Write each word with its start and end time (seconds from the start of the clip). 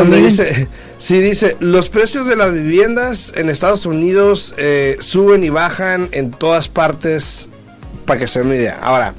Donde 0.00 0.18
dice, 0.18 0.68
sí 0.96 1.20
dice, 1.20 1.56
los 1.58 1.88
precios 1.88 2.28
de 2.28 2.36
las 2.36 2.52
viviendas 2.52 3.32
en 3.34 3.48
Estados 3.48 3.84
Unidos 3.84 4.54
eh, 4.56 4.96
suben 5.00 5.42
y 5.42 5.48
bajan 5.48 6.08
en 6.12 6.30
todas 6.30 6.68
partes, 6.68 7.48
para 8.04 8.20
que 8.20 8.28
se 8.28 8.38
den 8.38 8.46
una 8.46 8.56
idea. 8.56 8.78
Ahora, 8.80 9.14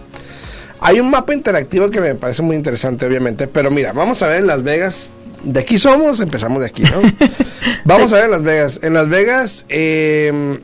hay 0.80 1.02
un 1.02 1.10
mapa 1.10 1.34
interactivo 1.34 1.90
que 1.90 2.00
me 2.00 2.16
parece 2.16 2.44
muy 2.44 2.56
interesante, 2.56 3.06
obviamente, 3.06 3.50
pero 3.50 3.70
mira, 3.70 3.92
vamos 3.92 4.24
a 4.24 4.30
ver 4.30 4.38
en 4.38 4.48
Las 4.48 4.64
Vegas, 4.64 5.10
de 5.44 5.60
aquí 5.60 5.78
somos, 5.78 6.22
empezamos 6.22 6.62
de 6.62 6.68
aquí, 6.68 6.84
¿no? 6.84 7.02
vamos 7.84 8.14
a 8.14 8.16
ver 8.16 8.26
en 8.26 8.32
Las 8.32 8.44
Vegas. 8.44 8.80
En 8.82 8.94
Las 8.94 9.10
Vegas 9.10 9.66
eh, 9.68 10.62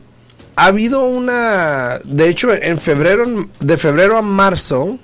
ha 0.56 0.64
habido 0.64 1.04
una, 1.04 2.00
de 2.04 2.30
hecho, 2.30 2.54
en 2.54 2.78
febrero, 2.78 3.50
de 3.60 3.76
febrero 3.76 4.16
a 4.16 4.22
marzo, 4.22 4.98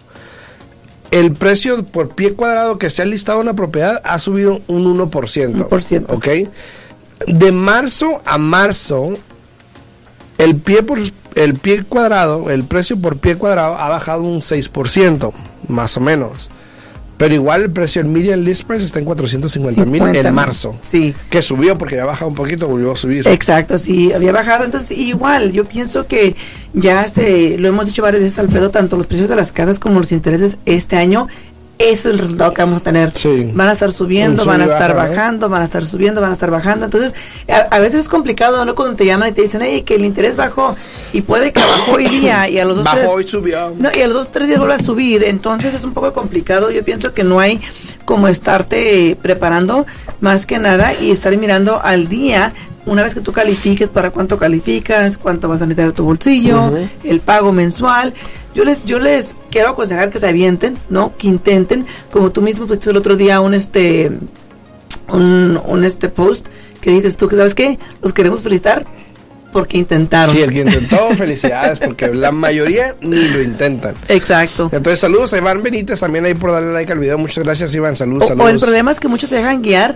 el 1.13 1.33
precio 1.35 1.85
por 1.85 2.15
pie 2.15 2.33
cuadrado 2.33 2.79
que 2.79 2.91
se 2.91 3.03
ha 3.03 3.05
listado 3.05 3.41
en 3.41 3.47
la 3.47 3.55
propiedad 3.55 4.01
ha 4.03 4.19
subido 4.19 4.63
un 4.67 4.99
1%. 4.99 5.69
1%. 5.69 6.07
¿Ok? 6.09 6.49
De 7.29 7.53
marzo 7.53 8.23
a 8.25 8.39
marzo, 8.39 9.13
el 10.39 10.57
pie, 10.57 10.83
por, 10.83 10.99
el 11.35 11.55
pie 11.55 11.85
cuadrado, 11.85 12.51
el 12.51 12.65
precio 12.65 12.99
por 12.99 13.19
pie 13.19 13.37
cuadrado 13.37 13.77
ha 13.77 13.91
bajado 13.91 14.23
un 14.23 14.41
6%, 14.41 15.33
más 15.69 15.97
o 15.97 16.01
menos. 16.01 16.51
Pero 17.23 17.37
igual 17.37 17.63
el 17.63 17.71
precio 17.71 18.03
del 18.03 18.11
median 18.11 18.45
list 18.45 18.65
price 18.65 18.85
está 18.85 18.99
en 18.99 19.05
450 19.05 19.85
mil 19.85 20.01
50,000. 20.01 20.27
en 20.27 20.35
marzo. 20.35 20.75
Sí. 20.81 21.15
Que 21.31 21.41
subió 21.41 21.79
porque 21.79 21.95
ya 21.95 22.05
bajado 22.05 22.29
un 22.29 22.35
poquito, 22.35 22.67
volvió 22.67 22.91
a 22.91 22.97
subir. 22.97 23.29
Exacto, 23.29 23.79
sí, 23.79 24.13
había 24.13 24.33
bajado. 24.33 24.65
Entonces, 24.65 24.99
igual, 24.99 25.53
yo 25.53 25.65
pienso 25.65 26.09
que 26.09 26.35
ya 26.75 27.03
este, 27.03 27.59
lo 27.59 27.69
hemos 27.69 27.87
dicho 27.87 28.03
varias 28.03 28.25
veces, 28.25 28.41
Alfredo, 28.41 28.71
tanto 28.71 28.97
los 28.97 29.07
precios 29.07 29.29
de 29.29 29.37
las 29.37 29.53
casas 29.53 29.79
como 29.79 30.01
los 30.01 30.11
intereses 30.11 30.57
este 30.67 30.97
año, 30.97 31.29
ese 31.91 31.93
es 32.09 32.15
el 32.15 32.19
resultado 32.19 32.53
que 32.53 32.63
vamos 32.63 32.79
a 32.79 32.83
tener. 32.83 33.13
Sí. 33.13 33.51
Van 33.55 33.69
a 33.69 33.73
estar 33.73 33.93
subiendo, 33.93 34.45
van 34.45 34.61
a 34.61 34.65
estar 34.65 34.95
baja, 34.95 35.07
¿eh? 35.07 35.17
bajando, 35.17 35.49
van 35.49 35.63
a 35.63 35.65
estar 35.65 35.85
subiendo, 35.85 36.21
van 36.21 36.31
a 36.31 36.35
estar 36.35 36.51
bajando. 36.51 36.85
Entonces, 36.85 37.15
a, 37.49 37.75
a 37.75 37.79
veces 37.81 38.01
es 38.01 38.09
complicado, 38.09 38.65
¿no? 38.65 38.75
Cuando 38.75 38.97
te 38.97 39.05
llaman 39.07 39.29
y 39.31 39.33
te 39.33 39.43
dicen, 39.43 39.61
hey, 39.63 39.83
que 39.83 39.95
el 39.97 40.05
interés 40.05 40.37
bajó, 40.37 40.77
y 41.13 41.23
puede 41.23 41.53
que 41.53 41.61
bajó 41.61 41.93
hoy 41.93 42.07
día, 42.09 42.49
y 42.49 42.59
a 42.59 42.65
los 42.65 42.77
dos, 42.77 42.87
tres- 42.91 43.05
Bajó 43.07 43.21
y 43.21 43.29
subió. 43.29 43.75
no, 43.79 43.91
y 43.97 44.01
a 44.01 44.07
los 44.07 44.15
dos 44.17 44.31
tres 44.31 44.47
días 44.49 44.59
vuelve 44.59 44.75
a 44.75 44.79
subir, 44.79 45.25
entonces 45.25 45.75
es 45.75 45.85
un 45.85 45.93
poco 45.93 46.13
complicado. 46.13 46.71
Yo 46.71 46.85
pienso 46.85 47.13
que 47.15 47.25
no 47.25 47.41
hay 47.41 47.61
como 48.05 48.29
estarte 48.29 49.17
preparando 49.21 49.87
más 50.21 50.47
que 50.47 50.59
nada 50.59 50.95
y 50.95 51.11
estar 51.11 51.37
mirando 51.37 51.81
al 51.83 52.09
día. 52.09 52.53
Una 52.85 53.05
vez 53.05 53.15
que 53.15 53.21
tú 53.21 53.31
califiques 53.33 53.89
para 53.89 54.11
cuánto 54.11 54.39
calificas, 54.39 55.17
cuánto 55.17 55.49
vas 55.49 55.63
a 55.63 55.67
necesitar 55.67 55.91
a 55.91 55.93
tu 55.93 56.03
bolsillo, 56.05 56.73
el 57.05 57.21
pago 57.21 57.53
mensual. 57.53 58.13
Yo 58.55 58.65
les, 58.65 58.85
yo 58.85 58.99
les 58.99 59.35
quiero 59.51 59.71
aconsejar 59.71 60.11
que 60.11 60.19
se 60.19 60.27
avienten, 60.27 60.77
¿no? 60.91 61.17
Que 61.17 61.27
intenten, 61.29 61.87
como 62.11 62.31
tú 62.31 62.43
mismo 62.43 62.67
pusiste 62.67 62.91
el 62.91 62.97
otro 62.97 63.17
día 63.17 63.41
un 63.41 63.55
este 63.55 64.11
un, 65.09 65.61
un 65.65 65.85
este 65.85 66.09
post 66.09 66.49
que 66.81 66.91
dices 66.91 67.17
tú 67.17 67.29
que 67.29 67.37
sabes 67.37 67.55
qué, 67.55 67.79
los 68.03 68.13
queremos 68.13 68.41
felicitar 68.43 68.85
porque 69.53 69.77
intentaron. 69.77 70.35
Sí, 70.35 70.41
el 70.43 70.51
que 70.51 70.61
intentó, 70.61 71.15
felicidades, 71.15 71.79
porque 71.79 72.09
la 72.09 72.33
mayoría 72.33 72.97
ni 73.03 73.29
lo 73.29 73.43
intentan. 73.43 73.95
Exacto. 74.09 74.71
Entonces, 74.73 74.99
saludos 74.99 75.33
a 75.35 75.39
Iván 75.39 75.63
Benítez 75.63 76.01
también 76.01 76.25
ahí 76.25 76.33
por 76.35 76.53
darle 76.53 76.73
like 76.73 76.91
al 76.91 76.99
video. 76.99 77.19
Muchas 77.19 77.45
gracias, 77.45 77.75
Iván. 77.75 77.95
Saludos, 77.95 78.25
O, 78.25 78.29
saludos. 78.29 78.47
o 78.47 78.49
el 78.51 78.59
problema 78.59 78.91
es 78.93 78.99
que 78.99 79.09
muchos 79.09 79.29
se 79.29 79.37
dejan 79.37 79.61
guiar 79.61 79.95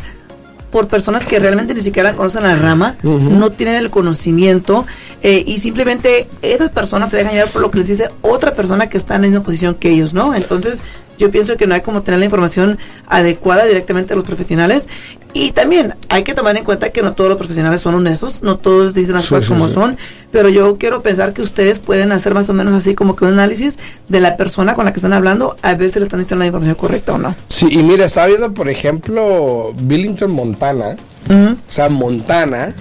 por 0.77 0.89
personas 0.89 1.25
que 1.25 1.39
realmente 1.39 1.73
ni 1.73 1.81
siquiera 1.81 2.13
conocen 2.13 2.43
la 2.43 2.55
rama, 2.55 2.97
no 3.03 3.51
tienen 3.51 3.77
el 3.77 3.89
conocimiento 3.89 4.85
eh, 5.23 5.43
y 5.47 5.57
simplemente 5.59 6.29
esas 6.43 6.69
personas 6.69 7.11
se 7.11 7.17
dejan 7.17 7.33
guiar 7.33 7.49
por 7.49 7.63
lo 7.63 7.71
que 7.71 7.79
les 7.79 7.89
dice 7.89 8.11
otra 8.21 8.55
persona 8.55 8.87
que 8.91 8.99
está 8.99 9.15
en 9.15 9.23
la 9.23 9.29
misma 9.29 9.43
posición 9.43 9.75
que 9.77 9.89
ellos, 9.91 10.13
¿no? 10.13 10.35
Entonces 10.35 10.83
yo 11.19 11.31
pienso 11.31 11.57
que 11.57 11.67
no 11.67 11.75
hay 11.75 11.81
como 11.81 12.03
tener 12.03 12.21
la 12.21 12.27
información 12.27 12.77
adecuada 13.07 13.65
directamente 13.65 14.13
a 14.13 14.17
los 14.17 14.27
profesionales 14.27 14.87
y 15.35 15.51
también 15.53 15.95
hay 16.09 16.23
que 16.25 16.33
tomar 16.35 16.57
en 16.57 16.65
cuenta 16.65 16.91
que 16.91 17.03
no 17.03 17.13
todos 17.13 17.29
los 17.29 17.37
profesionales 17.39 17.81
son 17.83 17.95
honestos, 17.95 18.43
no 18.43 18.57
todos 18.57 18.95
dicen 18.95 19.15
las 19.15 19.25
Sí, 19.25 19.31
cosas 19.31 19.45
sí, 19.47 19.53
como 19.53 19.69
sí. 19.69 19.75
son, 19.75 19.97
pero 20.33 20.49
yo 20.49 20.77
quiero 20.79 21.03
pensar 21.03 21.33
que 21.35 21.43
ustedes 21.43 21.79
pueden 21.79 22.11
hacer 22.13 22.33
más 22.33 22.49
o 22.49 22.55
menos 22.55 22.73
así 22.75 22.95
como 22.95 23.15
que 23.17 23.25
un 23.27 23.33
análisis 23.33 23.79
de 24.09 24.21
la 24.21 24.37
persona 24.39 24.75
con 24.75 24.87
la 24.87 24.93
que 24.93 24.99
están 24.99 25.13
hablando, 25.13 25.57
a 25.63 25.75
ver 25.75 25.91
si 25.91 25.99
le 25.99 26.07
están 26.07 26.21
diciendo 26.21 26.41
la 26.41 26.47
información 26.47 26.77
correcta 26.77 27.13
o 27.15 27.19
no. 27.19 27.35
Sí, 27.49 27.67
y 27.71 27.83
mira, 27.83 28.05
estaba 28.07 28.27
viendo, 28.29 28.53
por 28.55 28.69
ejemplo, 28.71 29.73
Billington, 29.79 30.33
Montana. 30.33 30.97
O 31.29 31.57
sea, 31.71 31.89
Montana, 31.89 32.73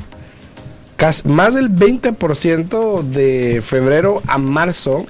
más 1.26 1.56
del 1.56 1.70
20% 1.70 3.04
de 3.04 3.62
febrero 3.66 4.22
a 4.28 4.38
marzo 4.38 5.06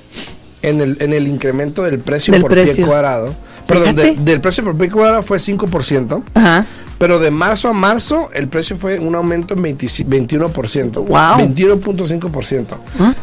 en 0.61 0.81
el, 0.81 0.97
en 0.99 1.13
el 1.13 1.27
incremento 1.27 1.83
del 1.83 1.99
precio 1.99 2.31
Del 2.33 2.41
por 2.41 2.53
pie 2.53 2.63
precio. 2.63 2.87
cuadrado. 2.87 3.33
Perdón, 3.67 3.95
de- 3.95 4.15
del 4.15 4.41
precio 4.41 4.63
por 4.63 4.75
pie 4.77 4.89
cuadrado 4.89 5.21
fue 5.23 5.37
5%, 5.39 6.23
Ajá. 6.33 6.65
Pero 6.97 7.19
de 7.19 7.31
marzo 7.31 7.67
a 7.69 7.73
marzo 7.73 8.29
el 8.33 8.47
precio 8.47 8.77
fue 8.77 8.99
un 8.99 9.15
aumento 9.15 9.53
en 9.53 9.61
20 9.61 9.85
21%. 9.85 10.93
Wow. 10.93 11.47
21.5%. 11.47 12.65
¿Ah? 12.99 13.13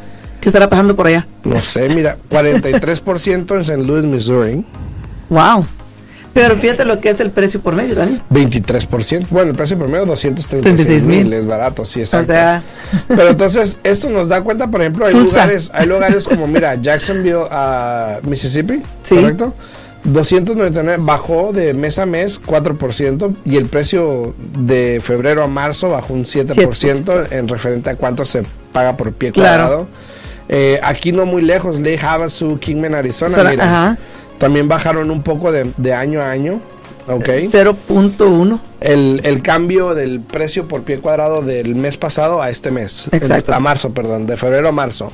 ¿Qué 0.40 0.48
estará 0.48 0.68
pasando 0.68 0.96
por 0.96 1.06
allá? 1.06 1.26
No 1.44 1.60
sé, 1.60 1.88
mira, 1.88 2.16
43% 2.30 3.54
en 3.54 3.60
St. 3.60 3.76
Louis, 3.84 4.04
Missouri. 4.04 4.64
Wow. 5.28 5.64
Pero 6.34 6.56
fíjate 6.56 6.84
lo 6.86 6.98
que 6.98 7.10
es 7.10 7.20
el 7.20 7.30
precio 7.30 7.60
por 7.60 7.74
medio 7.74 7.94
también. 7.94 8.22
23%. 8.30 9.26
Bueno, 9.28 9.50
el 9.50 9.56
precio 9.56 9.76
promedio 9.78 10.06
236 10.06 10.62
36 10.62 11.04
mil. 11.04 11.24
mil. 11.24 11.32
Es 11.34 11.46
barato, 11.46 11.84
sí, 11.84 12.00
exacto. 12.00 12.32
O 12.32 12.34
sea, 12.34 12.62
Pero 13.06 13.28
entonces, 13.28 13.78
esto 13.84 14.08
nos 14.08 14.28
da 14.30 14.40
cuenta, 14.42 14.66
por 14.68 14.80
ejemplo, 14.80 15.04
hay 15.04 15.12
Tulsa. 15.12 15.42
lugares, 15.42 15.70
hay 15.74 15.86
lugares 15.86 16.24
como, 16.24 16.46
mira, 16.46 16.74
Jacksonville, 16.76 17.46
a 17.50 18.18
Mississippi, 18.22 18.80
Sí. 19.02 19.16
¿correcto? 19.16 19.54
299 20.04 20.96
bajó 21.04 21.52
de 21.52 21.74
mes 21.74 21.98
a 21.98 22.06
mes 22.06 22.40
4% 22.42 23.34
y 23.44 23.56
el 23.56 23.66
precio 23.66 24.34
de 24.56 25.00
febrero 25.02 25.42
a 25.44 25.48
marzo 25.48 25.90
bajó 25.90 26.12
un 26.14 26.24
7% 26.24 27.28
en 27.30 27.48
referente 27.48 27.90
a 27.90 27.96
cuánto 27.96 28.24
se 28.24 28.42
paga 28.72 28.96
por 28.96 29.12
pie 29.12 29.32
Claro. 29.32 29.62
cuadrado. 29.62 29.86
Eh, 30.48 30.80
aquí 30.82 31.12
no 31.12 31.24
muy 31.24 31.42
lejos, 31.42 31.78
Lake 31.80 32.00
Havasu, 32.04 32.58
Kingman, 32.58 32.94
Arizona, 32.94 33.44
mira, 33.50 33.64
ajá. 33.64 33.98
también 34.38 34.68
bajaron 34.68 35.10
un 35.10 35.22
poco 35.22 35.52
de, 35.52 35.70
de 35.76 35.94
año 35.94 36.20
a 36.20 36.30
año. 36.30 36.60
Ok. 37.08 37.26
0.1. 37.26 38.60
El, 38.80 39.20
el 39.24 39.42
cambio 39.42 39.94
del 39.94 40.20
precio 40.20 40.68
por 40.68 40.82
pie 40.82 40.98
cuadrado 40.98 41.42
del 41.42 41.74
mes 41.74 41.96
pasado 41.96 42.42
a 42.42 42.50
este 42.50 42.70
mes. 42.70 43.08
Exacto. 43.12 43.52
A 43.54 43.60
marzo, 43.60 43.90
perdón, 43.90 44.26
de 44.26 44.36
febrero 44.36 44.68
a 44.68 44.72
marzo. 44.72 45.10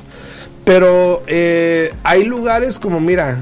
Pero 0.65 1.23
eh, 1.27 1.93
hay 2.03 2.23
lugares 2.25 2.77
como, 2.79 2.99
mira, 2.99 3.39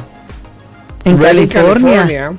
En 1.07 1.19
Redding, 1.19 1.47
California. 1.47 2.33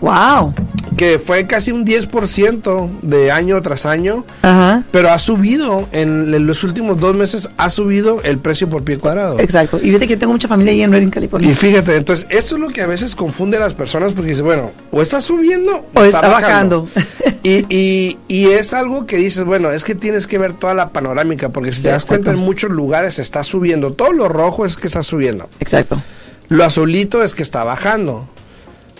Wow. 0.00 0.54
que 0.96 1.18
fue 1.18 1.46
casi 1.46 1.72
un 1.72 1.84
10% 1.84 3.00
de 3.02 3.30
año 3.30 3.60
tras 3.60 3.84
año, 3.84 4.24
Ajá. 4.42 4.82
pero 4.90 5.10
ha 5.10 5.18
subido, 5.18 5.86
en, 5.92 6.46
los 6.46 6.64
últimos 6.64 6.98
dos 6.98 7.14
meses 7.14 7.50
ha 7.58 7.68
subido 7.68 8.22
el 8.22 8.38
precio 8.38 8.68
por 8.68 8.82
pie 8.82 8.96
cuadrado. 8.98 9.38
Exacto. 9.38 9.78
Y 9.78 9.88
fíjate 9.88 10.06
que 10.06 10.14
yo 10.14 10.18
tengo 10.18 10.32
mucha 10.32 10.48
familia 10.48 10.72
ahí 10.72 10.82
en 10.82 10.92
Redding, 10.92 11.10
California. 11.10 11.50
Y 11.50 11.54
fíjate, 11.54 11.96
entonces 11.96 12.26
esto 12.30 12.54
es 12.54 12.60
lo 12.60 12.68
que 12.68 12.82
a 12.82 12.86
veces 12.86 13.14
confunde 13.14 13.58
a 13.58 13.60
las 13.60 13.74
personas 13.74 14.14
porque 14.14 14.30
dice, 14.30 14.42
bueno, 14.42 14.70
o 14.90 15.02
está 15.02 15.20
subiendo 15.20 15.86
O 15.94 16.02
está 16.02 16.28
bajando. 16.28 16.88
Y, 17.42 17.64
y, 17.68 18.18
y 18.26 18.46
es 18.46 18.72
algo 18.72 19.06
que 19.06 19.16
dices, 19.16 19.44
bueno, 19.44 19.70
es 19.70 19.84
que 19.84 19.94
tienes 19.94 20.26
que 20.26 20.38
ver 20.38 20.54
toda 20.54 20.74
la 20.74 20.90
panorámica 20.90 21.50
porque 21.50 21.72
si 21.72 21.82
te 21.82 21.90
das 21.90 22.04
cuenta 22.04 22.30
en 22.30 22.38
muchos 22.38 22.70
lugares 22.70 23.18
está 23.18 23.44
subiendo. 23.44 23.92
Todo 23.92 24.12
lo 24.12 24.28
rojo 24.28 24.64
es 24.64 24.76
que 24.76 24.86
está 24.86 25.02
subiendo. 25.02 25.48
Exacto. 25.60 26.00
Lo 26.48 26.64
azulito 26.64 27.22
es 27.22 27.34
que 27.34 27.42
está 27.42 27.64
bajando. 27.64 28.28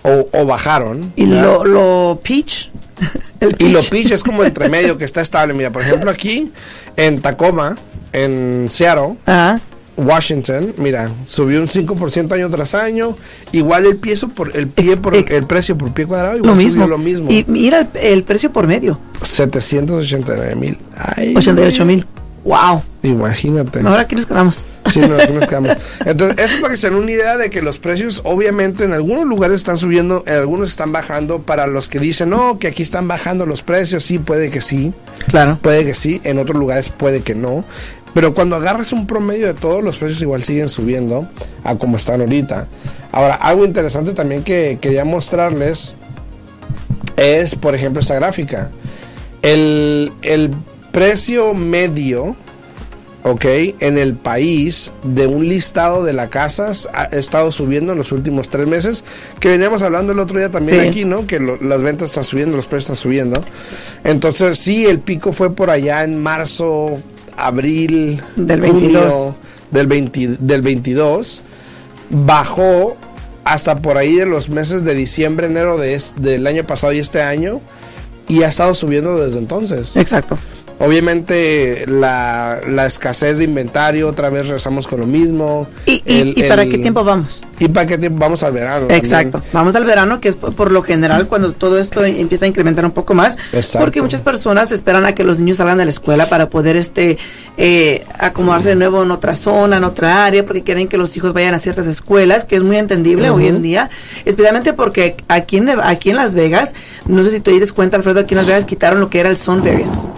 O, 0.03 0.29
o 0.33 0.47
bajaron. 0.47 1.13
Y 1.17 1.27
¿verdad? 1.27 1.43
lo, 1.43 1.65
lo 1.65 2.21
peach. 2.23 2.71
el 3.41 3.55
Y 3.59 3.69
lo 3.71 3.81
peach. 3.81 3.91
pitch 3.91 4.11
es 4.13 4.23
como 4.23 4.45
entre 4.45 4.69
medio 4.69 4.97
que 4.97 5.05
está 5.05 5.21
estable. 5.23 5.53
Mira, 5.55 5.71
por 5.71 5.83
ejemplo, 5.83 6.11
aquí 6.11 6.53
en 6.97 7.21
Tacoma, 7.21 7.77
en 8.13 8.67
Seattle, 8.71 9.15
Ajá. 9.27 9.61
Washington, 9.99 10.75
mira, 10.77 11.11
subió 11.27 11.59
un 11.61 11.69
5% 11.69 12.31
año 12.33 12.51
tras 12.51 12.75
año. 12.75 13.17
Igual 13.53 13.87
el 13.87 13.97
pie 13.97 14.15
por 14.35 14.55
el 14.55 14.69
pie 14.69 14.93
Ex- 14.93 14.99
por 15.01 15.17
ex- 15.17 15.31
el 15.31 15.47
precio 15.47 15.77
por 15.79 15.91
pie 15.93 16.05
cuadrado 16.07 16.37
igual 16.37 16.51
Lo 16.53 16.57
mismo. 16.57 16.87
lo 16.87 16.99
mismo. 16.99 17.31
Y 17.33 17.45
mira 17.49 17.81
el, 17.81 17.89
el 17.95 18.23
precio 18.23 18.53
por 18.53 18.67
medio. 18.67 18.99
789 19.23 20.55
mil. 20.55 20.77
88 21.35 21.85
mil. 21.87 22.07
Wow. 22.45 22.83
Imagínate. 23.07 23.81
Ahora 23.81 24.01
aquí 24.01 24.17
nos 24.17 24.27
quedamos. 24.27 24.67
Sí, 24.91 25.01
no, 25.01 25.17
aquí 25.17 25.33
nos 25.33 25.47
quedamos. 25.49 25.77
Entonces, 26.05 26.39
eso 26.45 26.55
es 26.57 26.61
para 26.61 26.73
que 26.73 26.77
se 26.77 26.91
den 26.91 26.99
una 26.99 27.11
idea 27.11 27.37
de 27.37 27.51
que 27.51 27.63
los 27.63 27.79
precios, 27.79 28.21
obviamente, 28.25 28.85
en 28.85 28.93
algunos 28.93 29.25
lugares 29.25 29.57
están 29.57 29.77
subiendo, 29.77 30.25
en 30.27 30.35
algunos 30.35 30.69
están 30.69 30.93
bajando. 30.93 31.41
Para 31.41 31.67
los 31.67 31.89
que 31.89 31.99
dicen, 31.99 32.31
no, 32.31 32.59
que 32.59 32.69
aquí 32.69 32.83
están 32.83 33.07
bajando 33.09 33.47
los 33.47 33.63
precios, 33.63 34.05
sí, 34.05 34.19
puede 34.19 34.51
que 34.51 34.61
sí. 34.61 34.93
Claro. 35.29 35.59
Puede 35.63 35.85
que 35.85 35.95
sí, 35.95 36.21
en 36.25 36.39
otros 36.39 36.59
lugares 36.59 36.89
puede 36.89 37.21
que 37.21 37.35
no. 37.35 37.65
Pero 38.15 38.33
cuando 38.35 38.57
agarras 38.57 38.93
un 38.93 39.07
promedio 39.07 39.47
de 39.47 39.55
todos, 39.55 39.85
los 39.85 39.99
precios 39.99 40.23
igual 40.23 40.43
siguen 40.43 40.69
subiendo 40.69 41.29
a 41.65 41.75
como 41.77 41.99
están 41.99 42.23
ahorita. 42.23 42.67
Ahora, 43.13 43.35
algo 43.35 43.65
interesante 43.65 44.13
también 44.13 44.43
que 44.43 44.79
quería 44.81 45.05
mostrarles 45.05 45.97
es, 47.17 47.55
por 47.55 47.75
ejemplo, 47.75 48.01
esta 48.01 48.15
gráfica. 48.15 48.71
El, 49.43 50.13
el 50.23 50.51
precio 50.93 51.53
medio, 51.53 52.37
ok, 53.29 53.45
en 53.81 53.99
el 53.99 54.15
país 54.15 54.93
de 55.03 55.27
un 55.27 55.49
listado 55.49 56.05
de 56.05 56.13
las 56.13 56.29
casas 56.29 56.89
ha 56.93 57.05
estado 57.07 57.51
subiendo 57.51 57.91
en 57.93 57.99
los 57.99 58.13
últimos 58.13 58.49
tres 58.49 58.69
meses, 58.69 59.03
que 59.41 59.49
veníamos 59.49 59.83
hablando 59.83 60.13
el 60.13 60.21
otro 60.21 60.39
día 60.39 60.49
también 60.51 60.81
Sí. 60.83 60.89
aquí, 60.89 61.05
¿no? 61.05 61.27
Que 61.27 61.41
lo- 61.41 61.57
las 61.61 61.83
ventas 61.83 62.11
están 62.11 62.23
subiendo, 62.25 62.57
los 62.57 62.67
precios 62.67 62.85
están 62.85 62.97
subiendo. 63.03 63.43
Entonces, 64.05 64.59
sí, 64.59 64.87
el 64.87 65.01
pico 65.01 65.33
fue 65.33 65.51
por 65.53 65.71
allá 65.71 66.05
en 66.05 66.23
marzo, 66.23 66.99
abril, 67.37 68.23
Del 68.37 68.61
junio 68.61 68.73
22. 69.01 69.35
del, 69.73 69.87
20 69.89 70.29
del 70.39 70.63
22. 70.63 71.43
Bajó 72.11 72.97
hasta 73.45 73.77
por 73.83 73.97
ahí 73.99 74.15
de 74.15 74.27
los 74.27 74.49
meses 74.49 74.85
de 74.85 74.95
diciembre, 74.95 75.47
enero 75.47 75.79
de 75.79 75.95
es- 75.95 76.15
del 76.17 76.47
año 76.47 76.65
pasado 76.65 76.93
y 76.93 76.99
este 76.99 77.23
año. 77.23 77.61
Y 78.29 78.43
ha 78.43 78.49
estado 78.49 78.75
subiendo 78.75 79.17
desde 79.19 79.39
entonces. 79.39 79.97
Exacto. 79.97 80.37
Obviamente 80.79 81.85
la, 81.89 82.61
la 82.69 82.87
escasez 82.87 83.39
de 83.39 83.45
inventario, 83.45 84.09
otra 84.09 84.29
vez 84.31 84.43
regresamos 84.47 84.87
con 84.87 85.01
lo 85.01 85.07
mismo. 85.07 85.67
¿Y, 85.87 86.03
y, 86.07 86.21
El- 86.21 86.35
y 86.39 86.43
para 86.45 86.63
el- 86.63 86.71
qué 86.71 86.79
tiempo 86.79 87.03
vamos? 87.05 87.45
¿Y 87.59 87.69
para 87.69 87.87
qué 87.87 87.97
tiempo 87.99 88.19
vamos 88.21 88.43
al 88.43 88.53
verano? 88.53 88.81
también. 88.81 88.99
Exacto. 88.99 89.43
Vamos 89.53 89.75
al 89.75 89.85
verano, 89.85 90.21
que 90.21 90.29
es 90.29 90.37
por, 90.37 90.55
por 90.55 90.71
lo 90.73 90.83
general 90.83 91.27
cuando 91.29 91.53
todo 91.53 91.79
esto 91.79 92.05
empieza 92.05 92.45
a 92.45 92.49
incrementar 92.49 92.85
un 92.85 92.91
poco 92.91 93.15
más. 93.15 93.37
Exacto. 93.53 93.85
Porque 93.85 94.03
muchas 94.03 94.23
personas 94.23 94.71
esperan 94.73 95.07
a 95.07 95.15
que 95.15 95.25
los 95.25 95.39
niños 95.39 95.57
salgan 95.59 95.79
de 95.79 95.85
la 95.85 95.91
escuela 95.91 96.29
para 96.29 96.51
poder 96.51 96.77
este 96.77 97.19
eh, 97.57 98.05
acomodarse 98.19 98.71
de 98.71 98.77
nuevo 98.77 99.03
en 99.03 99.11
otra 99.11 99.35
zona, 99.35 99.79
en 99.79 99.85
otra 99.85 100.27
área, 100.27 100.45
porque 100.45 100.63
quieren 100.63 100.89
que 100.89 100.99
los 100.99 101.17
hijos 101.17 101.33
vayan 101.33 101.55
a 101.55 101.59
ciertas 101.59 101.87
escuelas, 101.87 102.45
que 102.45 102.57
es 102.57 102.63
muy 102.63 102.77
entendible 102.77 103.31
hoy 103.31 103.49
en 103.49 103.63
día. 103.63 103.89
Especialmente 104.25 104.73
porque 104.75 105.17
aquí 105.29 105.57
en, 105.57 105.71
aquí 105.83 106.11
en 106.11 106.17
Las 106.17 106.35
Vegas, 106.35 106.75
no 107.07 107.25
sé 107.25 107.31
si 107.31 107.41
te 107.41 107.59
das 107.59 107.73
cuenta, 107.73 107.97
Alfredo, 107.97 108.21
aquí 108.21 108.35
en 108.35 108.39
Las 108.39 108.47
Vegas 108.47 108.65
quitaron 108.67 109.01
lo 109.01 109.09
que 109.09 109.21
era 109.21 109.31
el 109.31 109.37
Sun 109.39 109.63
Variance. 109.63 110.11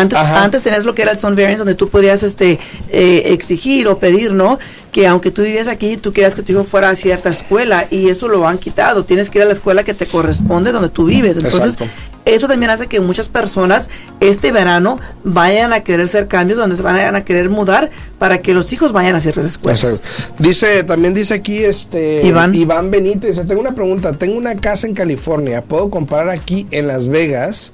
Antes, 0.00 0.18
Ajá. 0.18 0.44
antes 0.44 0.62
tenías 0.62 0.84
lo 0.84 0.94
que 0.94 1.02
era 1.02 1.12
el 1.12 1.16
Sun 1.16 1.34
Variance, 1.34 1.58
donde 1.58 1.74
tú 1.74 1.88
podías 1.88 2.22
este, 2.22 2.58
eh, 2.90 3.22
exigir 3.26 3.88
o 3.88 3.98
pedir, 3.98 4.32
¿no? 4.32 4.58
Que 4.92 5.06
aunque 5.06 5.30
tú 5.30 5.42
vivías 5.42 5.68
aquí, 5.68 5.96
tú 5.96 6.12
quieras 6.12 6.34
que 6.34 6.42
tu 6.42 6.52
hijo 6.52 6.64
fuera 6.64 6.90
a 6.90 6.96
cierta 6.96 7.28
escuela 7.28 7.86
y 7.90 8.08
eso 8.08 8.28
lo 8.28 8.46
han 8.46 8.58
quitado. 8.58 9.04
Tienes 9.04 9.30
que 9.30 9.38
ir 9.38 9.42
a 9.42 9.46
la 9.46 9.52
escuela 9.52 9.84
que 9.84 9.94
te 9.94 10.06
corresponde 10.06 10.72
donde 10.72 10.88
tú 10.88 11.04
vives. 11.04 11.36
Entonces, 11.36 11.74
Exacto. 11.74 11.86
eso 12.24 12.48
también 12.48 12.70
hace 12.70 12.86
que 12.86 13.00
muchas 13.00 13.28
personas 13.28 13.90
este 14.20 14.50
verano 14.50 14.98
vayan 15.24 15.72
a 15.72 15.80
querer 15.80 16.06
hacer 16.06 16.26
cambios, 16.26 16.58
donde 16.58 16.76
se 16.76 16.82
vayan 16.82 17.16
a 17.16 17.24
querer 17.24 17.50
mudar 17.50 17.90
para 18.18 18.38
que 18.38 18.54
los 18.54 18.72
hijos 18.72 18.92
vayan 18.92 19.14
a 19.14 19.20
ciertas 19.20 19.44
escuelas. 19.44 19.84
Exacto. 19.84 20.34
Dice, 20.38 20.84
también 20.84 21.12
dice 21.14 21.34
aquí 21.34 21.58
este 21.64 22.26
Iván. 22.26 22.54
Iván 22.54 22.90
Benítez, 22.90 23.36
dice, 23.36 23.46
tengo 23.46 23.60
una 23.60 23.74
pregunta, 23.74 24.14
tengo 24.14 24.36
una 24.38 24.56
casa 24.56 24.86
en 24.86 24.94
California, 24.94 25.62
¿puedo 25.62 25.90
comprar 25.90 26.30
aquí 26.30 26.66
en 26.70 26.88
Las 26.88 27.08
Vegas? 27.08 27.72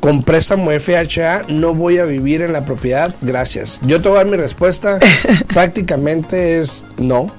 Con 0.00 0.22
préstamo 0.22 0.70
FHA 0.70 1.46
no 1.48 1.74
voy 1.74 1.98
a 1.98 2.04
vivir 2.04 2.42
en 2.42 2.52
la 2.52 2.64
propiedad, 2.64 3.14
gracias. 3.20 3.80
Yo 3.82 4.00
te 4.00 4.08
voy 4.08 4.18
a 4.18 4.24
dar 4.24 4.30
mi 4.30 4.36
respuesta, 4.36 4.98
prácticamente 5.48 6.58
es 6.60 6.84
no. 6.98 7.30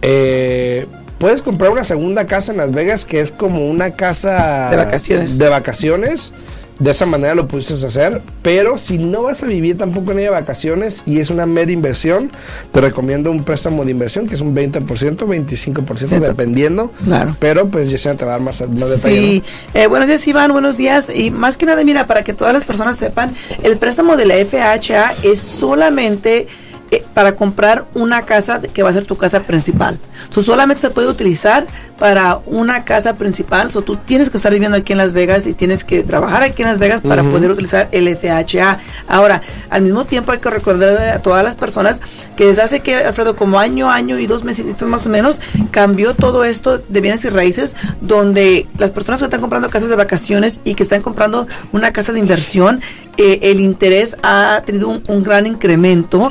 Eh, 0.00 0.86
puedes 1.18 1.42
comprar 1.42 1.70
una 1.70 1.84
segunda 1.84 2.26
casa 2.26 2.52
en 2.52 2.58
Las 2.58 2.72
Vegas 2.72 3.04
que 3.04 3.20
es 3.20 3.32
como 3.32 3.68
una 3.68 3.92
casa 3.92 4.68
De 4.70 4.76
vacaciones. 4.76 5.38
De 5.38 5.48
vacaciones. 5.48 6.32
De 6.78 6.92
esa 6.92 7.06
manera 7.06 7.34
lo 7.34 7.48
pudiste 7.48 7.74
hacer, 7.74 8.22
pero 8.40 8.78
si 8.78 8.98
no 8.98 9.24
vas 9.24 9.42
a 9.42 9.46
vivir 9.46 9.76
tampoco 9.76 10.12
en 10.12 10.20
ella 10.20 10.30
vacaciones 10.30 11.02
y 11.06 11.18
es 11.18 11.28
una 11.28 11.44
mera 11.44 11.72
inversión, 11.72 12.30
te 12.72 12.80
recomiendo 12.80 13.32
un 13.32 13.42
préstamo 13.42 13.84
de 13.84 13.90
inversión 13.90 14.28
que 14.28 14.36
es 14.36 14.40
un 14.40 14.54
20%, 14.54 14.86
25%, 14.86 15.96
Cierto. 15.96 16.20
dependiendo. 16.26 16.92
Claro. 17.04 17.36
Pero 17.40 17.66
pues 17.68 17.90
Yesenia 17.90 18.16
te 18.16 18.24
va 18.24 18.32
a 18.32 18.34
dar 18.34 18.42
más, 18.42 18.60
más 18.60 18.90
detalle. 18.90 19.16
Sí, 19.16 19.42
Eh, 19.74 19.88
buenos 19.88 20.06
días 20.06 20.26
Iván, 20.28 20.52
buenos 20.52 20.76
días. 20.76 21.10
Y 21.12 21.32
más 21.32 21.56
que 21.56 21.66
nada, 21.66 21.82
mira, 21.82 22.06
para 22.06 22.22
que 22.22 22.32
todas 22.32 22.54
las 22.54 22.62
personas 22.62 22.96
sepan, 22.96 23.34
el 23.64 23.76
préstamo 23.78 24.16
de 24.16 24.26
la 24.26 24.34
FHA 24.36 25.14
es 25.24 25.40
solamente 25.40 26.46
eh, 26.90 27.04
para 27.12 27.36
comprar 27.36 27.84
una 27.94 28.24
casa 28.24 28.60
que 28.62 28.82
va 28.82 28.90
a 28.90 28.92
ser 28.92 29.04
tu 29.04 29.16
casa 29.16 29.40
principal. 29.40 29.98
So, 30.30 30.42
solamente 30.42 30.80
se 30.80 30.90
puede 30.90 31.08
utilizar 31.08 31.66
para 31.98 32.40
una 32.46 32.84
casa 32.84 33.16
principal. 33.16 33.70
So, 33.70 33.82
tú 33.82 33.96
tienes 33.96 34.30
que 34.30 34.36
estar 34.36 34.52
viviendo 34.52 34.76
aquí 34.78 34.92
en 34.92 34.98
Las 34.98 35.12
Vegas 35.12 35.46
y 35.46 35.52
tienes 35.52 35.84
que 35.84 36.02
trabajar 36.02 36.42
aquí 36.42 36.62
en 36.62 36.68
Las 36.68 36.78
Vegas 36.78 37.00
para 37.02 37.22
poder 37.22 37.50
utilizar 37.50 37.88
el 37.92 38.08
FHA. 38.16 38.78
Ahora, 39.06 39.42
al 39.68 39.82
mismo 39.82 40.04
tiempo 40.06 40.32
hay 40.32 40.38
que 40.38 40.48
recordar 40.48 41.08
a 41.08 41.20
todas 41.20 41.44
las 41.44 41.56
personas 41.56 42.00
que 42.36 42.46
desde 42.46 42.62
hace 42.62 42.80
que, 42.80 42.94
Alfredo, 42.94 43.36
como 43.36 43.58
año, 43.58 43.90
año 43.90 44.18
y 44.18 44.26
dos 44.26 44.44
meses 44.44 44.80
más 44.82 45.06
o 45.06 45.10
menos, 45.10 45.40
cambió 45.70 46.14
todo 46.14 46.44
esto 46.44 46.78
de 46.78 47.00
bienes 47.00 47.24
y 47.24 47.28
raíces, 47.28 47.76
donde 48.00 48.66
las 48.78 48.92
personas 48.92 49.20
que 49.20 49.26
están 49.26 49.40
comprando 49.40 49.68
casas 49.70 49.90
de 49.90 49.96
vacaciones 49.96 50.60
y 50.64 50.74
que 50.74 50.84
están 50.84 51.02
comprando 51.02 51.46
una 51.72 51.92
casa 51.92 52.12
de 52.12 52.20
inversión, 52.20 52.80
eh, 53.16 53.40
el 53.42 53.60
interés 53.60 54.16
ha 54.22 54.62
tenido 54.64 54.88
un, 54.88 55.02
un 55.08 55.22
gran 55.22 55.46
incremento. 55.46 56.30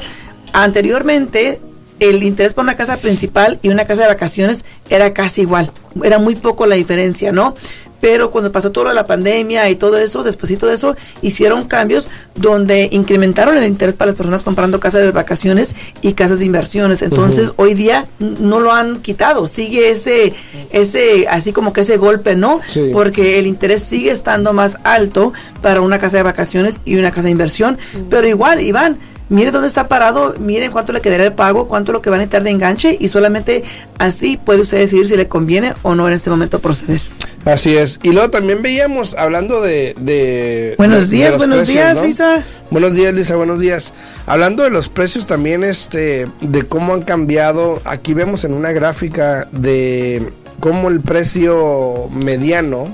Anteriormente, 0.58 1.60
el 2.00 2.24
interés 2.24 2.54
por 2.54 2.64
una 2.64 2.76
casa 2.76 2.98
principal 2.98 3.60
y 3.62 3.70
una 3.70 3.86
casa 3.86 4.02
de 4.02 4.08
vacaciones 4.08 4.66
era 4.90 5.14
casi 5.14 5.42
igual, 5.42 5.72
era 6.04 6.18
muy 6.18 6.36
poco 6.36 6.66
la 6.66 6.76
diferencia, 6.76 7.32
¿no? 7.32 7.54
Pero 8.02 8.32
cuando 8.32 8.52
pasó 8.52 8.72
de 8.72 8.94
la 8.94 9.06
pandemia 9.06 9.70
y 9.70 9.76
todo 9.76 10.00
eso, 10.00 10.24
después 10.24 10.52
de 10.60 10.74
eso, 10.74 10.96
hicieron 11.22 11.66
cambios 11.66 12.10
donde 12.34 12.90
incrementaron 12.92 13.56
el 13.56 13.66
interés 13.66 13.94
para 13.94 14.10
las 14.10 14.18
personas 14.18 14.44
comprando 14.44 14.80
casas 14.80 15.02
de 15.02 15.12
vacaciones 15.12 15.76
y 16.02 16.14
casas 16.14 16.40
de 16.40 16.46
inversiones. 16.46 17.04
Entonces, 17.04 17.54
hoy 17.58 17.76
día 17.76 18.08
no 18.20 18.60
lo 18.60 18.74
han 18.74 19.02
quitado, 19.02 19.48
sigue 19.48 19.92
ese, 19.92 20.34
ese, 20.72 21.28
así 21.28 21.54
como 21.54 21.72
que 21.72 21.82
ese 21.82 21.98
golpe, 21.98 22.36
¿no? 22.36 22.62
Sí. 22.66 22.90
Porque 22.92 23.38
el 23.38 23.46
interés 23.46 23.84
sigue 23.84 24.10
estando 24.10 24.54
más 24.54 24.78
alto 24.84 25.34
para 25.62 25.82
una 25.82 26.00
casa 26.00 26.18
de 26.18 26.24
vacaciones 26.24 26.82
y 26.84 26.96
una 26.98 27.12
casa 27.12 27.24
de 27.24 27.32
inversión. 27.32 27.78
Pero 28.10 28.28
igual, 28.28 28.62
Iván, 28.62 28.98
mire 29.30 29.52
dónde 29.52 29.68
está 29.68 29.88
parado, 29.88 30.36
miren 30.40 30.72
cuánto 30.72 30.94
le 30.94 31.02
quedará 31.02 31.26
el 31.26 31.34
pago, 31.34 31.68
cuánto 31.68 31.92
lo 31.92 32.02
que 32.02 32.10
van 32.10 32.20
a 32.20 32.24
necesitar 32.24 32.44
de 32.44 32.50
enganche 32.52 32.98
y 33.00 33.08
solamente 33.10 33.64
así 33.98 34.38
puede 34.38 34.62
usted 34.62 34.78
decidir 34.78 35.08
si 35.08 35.18
le 35.18 35.28
conviene 35.28 35.74
o 35.82 35.96
no 35.96 36.08
en 36.08 36.14
este 36.14 36.30
momento 36.30 36.60
proceder. 36.60 37.02
Así 37.46 37.78
es. 37.78 38.00
Y 38.04 38.10
luego 38.10 38.30
también 38.30 38.62
veíamos, 38.62 39.16
hablando 39.16 39.62
de... 39.62 39.96
de 40.00 40.76
Buenos 40.78 41.10
de 41.10 41.16
días, 41.16 41.38
buenos 41.38 41.58
precios, 41.58 41.76
días, 41.76 41.98
¿no? 41.98 42.04
Lisa. 42.04 42.44
Buenos 42.72 42.94
días, 42.94 43.14
Lisa, 43.14 43.36
buenos 43.38 43.60
días. 43.60 43.94
Hablando 44.26 44.64
de 44.64 44.70
los 44.70 44.90
precios 44.90 45.26
también, 45.26 45.64
este, 45.64 46.28
de 46.42 46.64
cómo 46.64 46.94
han 46.94 47.04
cambiado, 47.04 47.82
aquí 47.86 48.14
vemos 48.14 48.44
en 48.44 48.54
una 48.54 48.74
gráfica 48.74 49.48
de 49.54 50.30
cómo 50.60 50.90
el 50.90 51.00
precio 51.00 52.10
mediano 52.12 52.94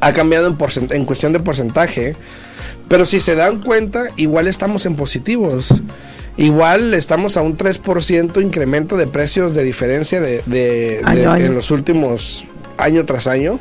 ha 0.00 0.12
cambiado 0.12 0.48
en, 0.48 0.56
en 0.90 1.04
cuestión 1.04 1.32
de 1.32 1.40
porcentaje, 1.40 2.16
pero 2.88 3.06
si 3.06 3.20
se 3.20 3.34
dan 3.34 3.60
cuenta, 3.62 4.04
igual 4.16 4.46
estamos 4.48 4.86
en 4.86 4.96
positivos. 4.96 5.72
Igual 6.36 6.94
estamos 6.94 7.36
a 7.36 7.42
un 7.42 7.58
3% 7.58 8.40
incremento 8.42 8.96
de 8.96 9.06
precios 9.06 9.54
de 9.54 9.62
diferencia 9.64 10.20
de, 10.20 10.42
de- 10.46 11.00
Año 11.04 11.20
de- 11.20 11.26
año. 11.26 11.44
en 11.46 11.54
los 11.54 11.70
últimos 11.70 12.44
año 12.78 13.04
tras 13.04 13.26
año. 13.26 13.58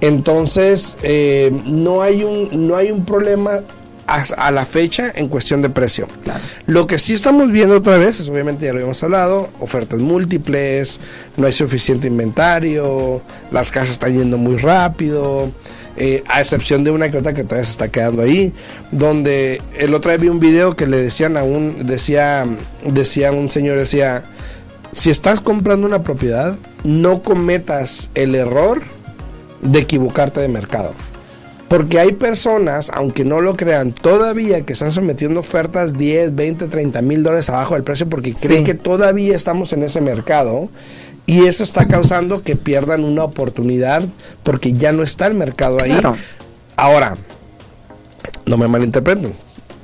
Entonces, 0.00 0.96
eh, 1.02 1.50
no, 1.66 2.02
hay 2.02 2.24
un, 2.24 2.66
no 2.68 2.76
hay 2.76 2.90
un 2.90 3.04
problema 3.04 3.60
a, 4.06 4.50
la 4.50 4.64
fecha 4.64 5.12
en 5.14 5.28
cuestión 5.28 5.62
de 5.62 5.70
precio. 5.70 6.08
Claro. 6.24 6.40
Lo 6.66 6.86
que 6.86 6.98
sí 6.98 7.12
estamos 7.14 7.50
viendo 7.52 7.76
otra 7.76 7.96
vez, 7.96 8.18
es, 8.18 8.28
obviamente 8.28 8.66
ya 8.66 8.72
lo 8.72 8.78
habíamos 8.78 9.02
hablado, 9.04 9.50
ofertas 9.60 10.00
múltiples, 10.00 10.98
no 11.36 11.46
hay 11.46 11.52
suficiente 11.52 12.08
inventario, 12.08 13.22
las 13.52 13.70
casas 13.70 13.90
están 13.92 14.18
yendo 14.18 14.36
muy 14.36 14.56
rápido, 14.56 15.52
eh, 16.02 16.24
a 16.28 16.40
excepción 16.40 16.82
de 16.82 16.90
una 16.90 17.10
que 17.10 17.18
otra 17.18 17.34
que 17.34 17.44
todavía 17.44 17.64
se 17.64 17.72
está 17.72 17.88
quedando 17.88 18.22
ahí, 18.22 18.54
donde 18.90 19.60
el 19.78 19.94
otro 19.94 20.10
día 20.10 20.16
vi 20.18 20.28
un 20.28 20.40
video 20.40 20.74
que 20.74 20.86
le 20.86 20.96
decían 20.96 21.36
a 21.36 21.42
un, 21.42 21.86
decía, 21.86 22.46
decía 22.86 23.32
un 23.32 23.50
señor, 23.50 23.76
decía, 23.76 24.24
si 24.92 25.10
estás 25.10 25.42
comprando 25.42 25.86
una 25.86 26.02
propiedad, 26.02 26.56
no 26.84 27.22
cometas 27.22 28.08
el 28.14 28.34
error 28.34 28.80
de 29.60 29.80
equivocarte 29.80 30.40
de 30.40 30.48
mercado. 30.48 30.94
Porque 31.68 32.00
hay 32.00 32.12
personas, 32.12 32.90
aunque 32.94 33.24
no 33.24 33.40
lo 33.42 33.54
crean, 33.56 33.92
todavía 33.92 34.62
que 34.62 34.72
están 34.72 34.90
sometiendo 34.92 35.38
ofertas 35.40 35.96
10, 35.96 36.34
20, 36.34 36.66
30 36.66 37.02
mil 37.02 37.22
dólares 37.22 37.48
abajo 37.50 37.74
del 37.74 37.84
precio 37.84 38.08
porque 38.08 38.32
creen 38.32 38.60
Sí. 38.60 38.64
que 38.64 38.74
todavía 38.74 39.36
estamos 39.36 39.72
en 39.74 39.82
ese 39.84 40.00
mercado. 40.00 40.70
Y 41.26 41.46
eso 41.46 41.62
está 41.62 41.86
causando 41.86 42.42
que 42.42 42.56
pierdan 42.56 43.04
una 43.04 43.22
oportunidad 43.24 44.02
porque 44.42 44.72
ya 44.72 44.92
no 44.92 45.02
está 45.02 45.26
el 45.26 45.34
mercado 45.34 45.78
ahí. 45.80 45.92
Claro. 45.92 46.16
Ahora, 46.76 47.16
no 48.46 48.56
me 48.56 48.66
malinterpreten. 48.68 49.32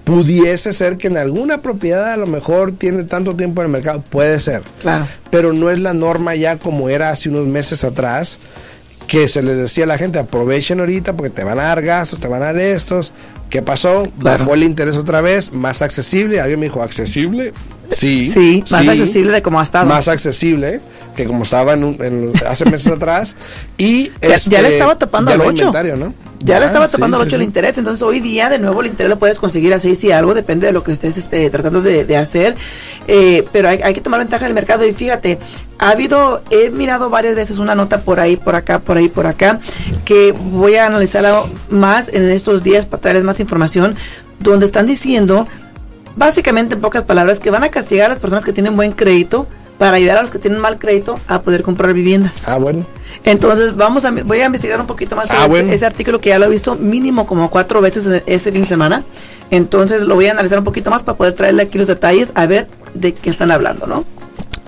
Pudiese 0.05 0.73
ser 0.73 0.97
que 0.99 1.09
en 1.09 1.17
alguna 1.17 1.59
propiedad 1.59 2.13
a 2.13 2.17
lo 2.17 2.27
mejor 2.27 2.73
tiene 2.73 3.05
tanto 3.05 3.35
tiempo 3.35 3.61
en 3.61 3.67
el 3.67 3.73
mercado. 3.73 4.03
Puede 4.09 4.39
ser 4.41 4.63
Claro. 4.81 5.07
pero 5.31 5.53
no 5.53 5.71
es 5.71 5.81
la 5.81 5.95
norma 5.95 6.35
ya 6.37 6.59
como 6.59 6.89
era 6.89 7.11
hace 7.11 7.29
unos 7.29 7.47
meses 7.47 7.83
atrás, 7.85 8.39
que 9.09 9.27
se 9.29 9.43
les 9.43 9.57
decía 9.57 9.85
a 9.85 9.89
la 9.89 9.99
gente, 9.99 10.19
aprovechen 10.19 10.81
ahorita 10.81 11.13
porque 11.15 11.31
te 11.31 11.45
van 11.45 11.59
a 11.61 11.65
dar 11.65 11.83
gastos, 11.83 12.19
te 12.21 12.29
van 12.29 12.43
a 12.43 12.47
dar 12.47 12.59
estos. 12.59 13.13
¿Qué 13.51 13.63
pasó? 13.63 14.09
Claro. 14.19 14.41
Bajó 14.45 14.55
el 14.55 14.65
interés 14.65 14.97
otra 14.97 15.21
vez, 15.21 15.53
más 15.53 15.83
accesible. 15.83 16.41
Alguien 16.41 16.59
me 16.61 16.67
dijo, 16.67 16.83
¿accesible? 16.83 17.53
Sí. 17.91 18.31
Sí, 18.31 18.65
más 18.71 18.83
sí, 18.83 18.89
accesible 18.89 19.33
de 19.33 19.43
como 19.43 19.61
ha 19.61 19.63
estado. 19.63 19.87
Más 19.87 20.09
accesible 20.09 20.81
que 21.15 21.25
como 21.27 21.45
estaba 21.45 21.73
en 21.75 21.85
un- 21.85 22.05
en- 22.05 22.33
hace 22.47 22.65
meses 22.67 22.93
atrás. 22.93 23.37
Y 23.79 24.11
Ya- 24.21 24.35
este, 24.35 24.51
ya 24.51 24.63
le 24.63 24.73
estaba 24.75 24.99
tapando 24.99 25.31
ya 25.31 25.35
al 25.35 25.39
no 25.39 25.45
hay 25.45 25.51
ocho. 25.51 25.65
inventario, 25.67 25.97
¿no? 25.97 26.15
Ya, 26.41 26.61
le 26.61 26.67
estaba 26.67 26.87
tapando 26.87 27.19
mucho 27.19 27.35
el 27.37 27.43
interés, 27.43 27.79
entonces 27.79 28.03
hoy 28.03 28.21
día 28.21 28.51
de 28.51 28.59
nuevo 28.59 28.83
el 28.83 28.89
interés 28.89 29.09
lo 29.09 29.19
puedes 29.19 29.39
conseguir 29.39 29.73
a 29.73 29.81
6 29.81 30.05
y 30.05 30.13
algo, 30.13 30.35
depende 30.35 30.67
de 30.67 30.73
lo 30.75 30.85
que 30.85 30.93
estés 30.93 31.17
este, 31.17 31.49
tratando 31.49 31.81
de, 31.81 32.17
hacer, 32.17 32.55
eh, 33.09 33.45
pero 33.53 33.71
hay, 33.71 33.81
hay, 33.83 33.95
que 33.95 34.03
tomar 34.03 34.21
ventaja 34.21 34.45
del 34.45 34.53
mercado 34.53 34.87
y 34.87 34.93
fíjate, 34.93 35.39
ha 35.79 35.91
habido, 35.91 36.43
he 36.51 36.69
mirado 36.71 37.09
varias 37.09 37.35
veces 37.35 37.57
una 37.57 37.75
nota 37.75 38.03
por 38.03 38.21
ahí, 38.21 38.37
por 38.37 38.55
acá, 38.55 38.81
por 38.81 38.99
ahí, 38.99 39.09
por 39.09 39.27
acá, 39.27 39.61
que 40.05 40.33
voy 40.33 40.75
a 40.77 40.87
analizarla 40.87 41.43
más 41.71 42.09
en 42.13 42.29
estos 42.31 42.63
días 42.63 42.85
para 42.85 43.01
traerles 43.01 43.25
más 43.25 43.41
información, 43.41 43.97
donde 44.39 44.67
están 44.67 44.87
diciendo, 44.87 45.49
básicamente 46.17 46.75
en 46.75 46.81
pocas 46.81 47.05
palabras, 47.05 47.39
que 47.39 47.51
van 47.51 47.63
a 47.63 47.69
castigar 47.69 48.07
a 48.07 48.09
las 48.09 48.19
personas 48.19 48.45
que 48.45 48.53
tienen 48.53 48.75
buen 48.75 48.93
crédito 48.93 49.47
para 49.79 49.99
ayudar 49.99 50.17
a 50.19 50.23
los 50.23 50.31
que 50.31 50.39
tienen 50.39 50.59
mal 50.59 50.79
crédito 50.79 51.21
a 51.29 51.43
poder 51.43 51.63
comprar 51.63 51.93
viviendas. 51.93 52.49
Ah, 52.49 52.57
bueno. 52.57 52.87
Entonces, 53.25 53.77
vamos 53.77 54.05
a, 54.07 54.11
voy 54.11 54.41
a 54.41 54.47
investigar 54.47 54.81
un 54.81 54.87
poquito 54.87 55.17
más 55.17 55.29
ah, 55.31 55.47
ese, 55.47 55.85
artículo 55.85 56.21
que 56.21 56.31
ya 56.31 56.39
lo 56.39 56.47
he 56.47 56.49
visto 56.49 56.77
mínimo 56.77 57.27
como 57.27 57.51
cuatro 57.51 57.81
veces 57.83 58.23
ese 58.27 58.53
fin 58.53 58.63
de 58.63 58.69
semana. 58.69 59.05
Entonces, 59.51 60.03
lo 60.05 60.15
voy 60.15 60.27
a 60.27 60.33
analizar 60.33 60.59
un 60.59 60.65
poquito 60.65 60.91
más 60.91 61.03
para 61.03 61.19
poder 61.19 61.35
traerle 61.35 61.65
aquí 61.65 61.79
los 61.79 61.89
detalles 61.89 62.33
a 62.35 62.47
ver 62.47 62.69
de 62.95 63.13
qué 63.13 63.29
están 63.29 63.51
hablando, 63.51 63.87
¿no? 63.87 64.05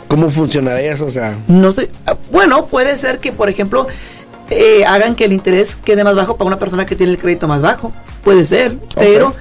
¿Cómo 0.08 0.30
funcionaría 0.30 0.92
eso? 0.92 1.06
O 1.06 1.10
sea, 1.10 1.38
no 1.48 1.72
sé. 1.72 1.90
Bueno, 2.30 2.66
puede 2.66 2.96
ser 2.96 3.18
que, 3.18 3.32
por 3.32 3.48
ejemplo, 3.48 3.86
eh, 4.50 4.84
hagan 4.86 5.14
que 5.14 5.24
el 5.24 5.32
interés 5.32 5.76
quede 5.76 6.04
más 6.04 6.14
bajo 6.14 6.36
para 6.36 6.48
una 6.48 6.58
persona 6.58 6.86
que 6.86 6.96
tiene 6.96 7.12
el 7.12 7.18
crédito 7.18 7.48
más 7.48 7.62
bajo. 7.62 7.92
Puede 8.22 8.44
ser, 8.44 8.76
pero 8.94 9.34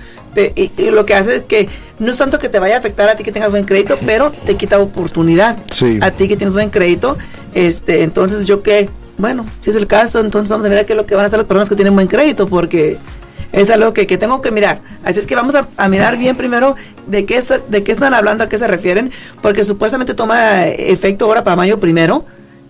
y, 0.55 0.71
lo 0.91 1.05
que 1.05 1.15
hace 1.15 1.37
es 1.37 1.41
que 1.43 1.69
no 1.99 2.11
es 2.11 2.17
tanto 2.17 2.39
que 2.39 2.49
te 2.49 2.59
vaya 2.59 2.75
a 2.75 2.79
afectar 2.79 3.09
a 3.09 3.15
ti 3.15 3.23
que 3.23 3.31
tengas 3.31 3.51
buen 3.51 3.65
crédito, 3.65 3.97
pero 4.05 4.31
te 4.45 4.55
quita 4.55 4.79
oportunidad. 4.79 5.57
A 6.01 6.11
ti 6.11 6.27
que 6.27 6.37
tienes 6.37 6.53
buen 6.53 6.69
crédito, 6.69 7.17
este, 7.53 8.03
entonces 8.03 8.45
yo 8.45 8.61
que, 8.61 8.89
bueno, 9.17 9.45
si 9.61 9.71
es 9.71 9.75
el 9.75 9.87
caso, 9.87 10.19
entonces 10.19 10.49
vamos 10.49 10.65
a 10.65 10.69
mirar 10.69 10.85
qué 10.85 10.93
es 10.93 10.97
lo 10.97 11.05
que 11.05 11.15
van 11.15 11.23
a 11.23 11.27
hacer 11.27 11.39
las 11.39 11.47
personas 11.47 11.69
que 11.69 11.75
tienen 11.75 11.95
buen 11.95 12.07
crédito, 12.07 12.47
porque 12.47 12.97
es 13.51 13.69
algo 13.69 13.93
que, 13.93 14.05
que 14.05 14.17
tengo 14.17 14.41
que 14.41 14.51
mirar. 14.51 14.81
Así 15.03 15.19
es 15.19 15.27
que 15.27 15.35
vamos 15.35 15.55
a, 15.55 15.89
mirar 15.89 16.17
bien 16.17 16.35
primero 16.35 16.75
de 17.07 17.25
qué, 17.25 17.43
de 17.67 17.83
qué 17.83 17.91
están 17.91 18.13
hablando, 18.13 18.43
a 18.43 18.49
qué 18.49 18.59
se 18.59 18.67
refieren, 18.67 19.11
porque 19.41 19.63
supuestamente 19.63 20.13
toma 20.13 20.67
efecto 20.67 21.25
ahora 21.25 21.43
para 21.43 21.55
mayo 21.55 21.79
primero 21.79 22.25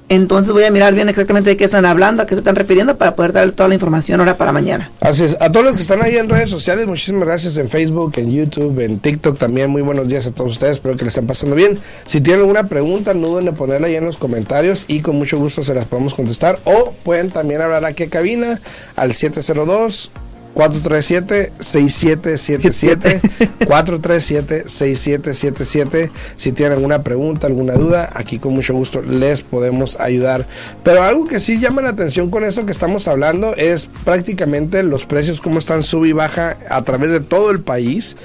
entonces 0.10 0.54
voy 0.54 0.64
a 0.64 0.72
mirar 0.72 0.94
bien 0.94 1.10
exactamente 1.10 1.50
de 1.50 1.58
qué 1.58 1.66
están 1.66 1.86
hablando, 1.86 2.24
a 2.24 2.26
qué 2.26 2.36
se 2.36 2.40
están 2.40 2.56
refiriendo 2.56 2.98
para 2.98 3.16
poder 3.16 3.34
dar 3.34 3.52
toda 3.52 3.68
la 3.70 3.76
información 3.76 4.20
ahora 4.20 4.38
para 4.38 4.52
mañana. 4.52 4.90
Así 5.02 5.26
es. 5.26 5.38
A 5.40 5.52
todos 5.52 5.66
los 5.66 5.76
que 5.76 5.82
están 5.82 6.02
ahí 6.02 6.18
en 6.18 6.30
redes 6.30 6.50
sociales, 6.50 6.88
muchísimas 6.88 7.26
gracias 7.26 7.58
en 7.58 7.70
Facebook, 7.70 8.14
en 8.18 8.32
YouTube, 8.32 8.80
en 8.80 9.00
TikTok 9.00 9.38
también. 9.38 9.70
Muy 9.70 9.82
buenos 9.82 10.08
días 10.08 10.26
a 10.28 10.32
todos 10.32 10.54
ustedes. 10.54 10.78
Espero 10.78 10.96
que 10.96 11.04
les 11.04 11.12
estén 11.12 11.28
pasando 11.28 11.56
bien. 11.56 11.80
Si 12.06 12.22
tienen 12.22 12.42
alguna 12.42 12.68
pregunta, 12.68 13.14
no 13.14 13.28
duden 13.28 13.50
en 13.50 13.56
ponerla 13.56 13.88
ahí 13.88 13.96
en 13.96 14.06
los 14.06 14.18
comentarios 14.18 14.86
y 14.88 15.02
con 15.02 15.18
mucho 15.18 15.38
gusto 15.38 15.64
se 15.64 15.74
las 15.74 15.86
podemos 15.86 16.14
contestar. 16.14 16.60
O 16.64 16.94
pueden 17.04 17.32
también 17.32 17.62
hablar 17.62 17.84
aquí 17.86 18.04
a 18.04 18.10
cabina 18.10 18.62
al 18.96 19.14
702 19.14 20.12
437-6777. 20.58 23.22
437-6777. 23.60 26.10
Si 26.36 26.52
tienen 26.52 26.74
alguna 26.74 27.04
pregunta, 27.04 27.48
alguna 27.48 27.74
duda, 27.74 28.10
aquí 28.14 28.38
con 28.40 28.54
mucho 28.54 28.74
gusto 28.74 29.02
les 29.02 29.42
podemos 29.42 29.98
ayudar. 30.00 30.46
Pero 30.84 31.04
algo 31.04 31.28
que 31.28 31.40
sí 31.40 31.60
llama 31.60 31.82
la 31.82 31.90
atención 31.90 32.32
con 32.32 32.44
eso 32.44 32.66
que 32.66 32.72
estamos 32.72 33.08
hablando 33.08 33.56
es 33.56 33.88
prácticamente 34.04 34.82
los 34.84 35.06
precios, 35.06 35.42
cómo 35.42 35.60
están 35.60 35.84
sub 35.84 36.06
y 36.06 36.14
baja 36.14 36.58
a 36.70 36.82
través 36.84 37.12
de 37.12 37.20
todo 37.20 37.52
el 37.52 37.60
país. 37.60 38.16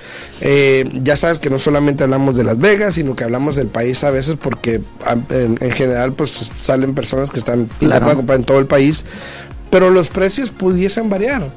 Eh, 0.40 0.88
ya 1.02 1.16
sabes 1.16 1.38
que 1.38 1.50
no 1.50 1.58
solamente 1.58 2.04
hablamos 2.04 2.34
de 2.36 2.44
Las 2.44 2.58
Vegas, 2.58 2.94
sino 2.94 3.16
que 3.16 3.24
hablamos 3.24 3.56
del 3.56 3.68
país 3.68 4.04
a 4.04 4.10
veces 4.10 4.36
porque 4.40 4.80
en, 5.30 5.58
general 5.72 6.12
pues 6.14 6.50
salen 6.58 6.94
personas 6.94 7.30
que 7.30 7.38
están 7.38 7.68
claro. 7.78 8.16
comprar 8.16 8.38
en 8.38 8.44
todo 8.44 8.58
el 8.58 8.66
país. 8.66 9.04
Pero 9.70 9.90
los 9.90 10.08
precios 10.08 10.50
pudiesen 10.50 11.08
variar. 11.08 11.50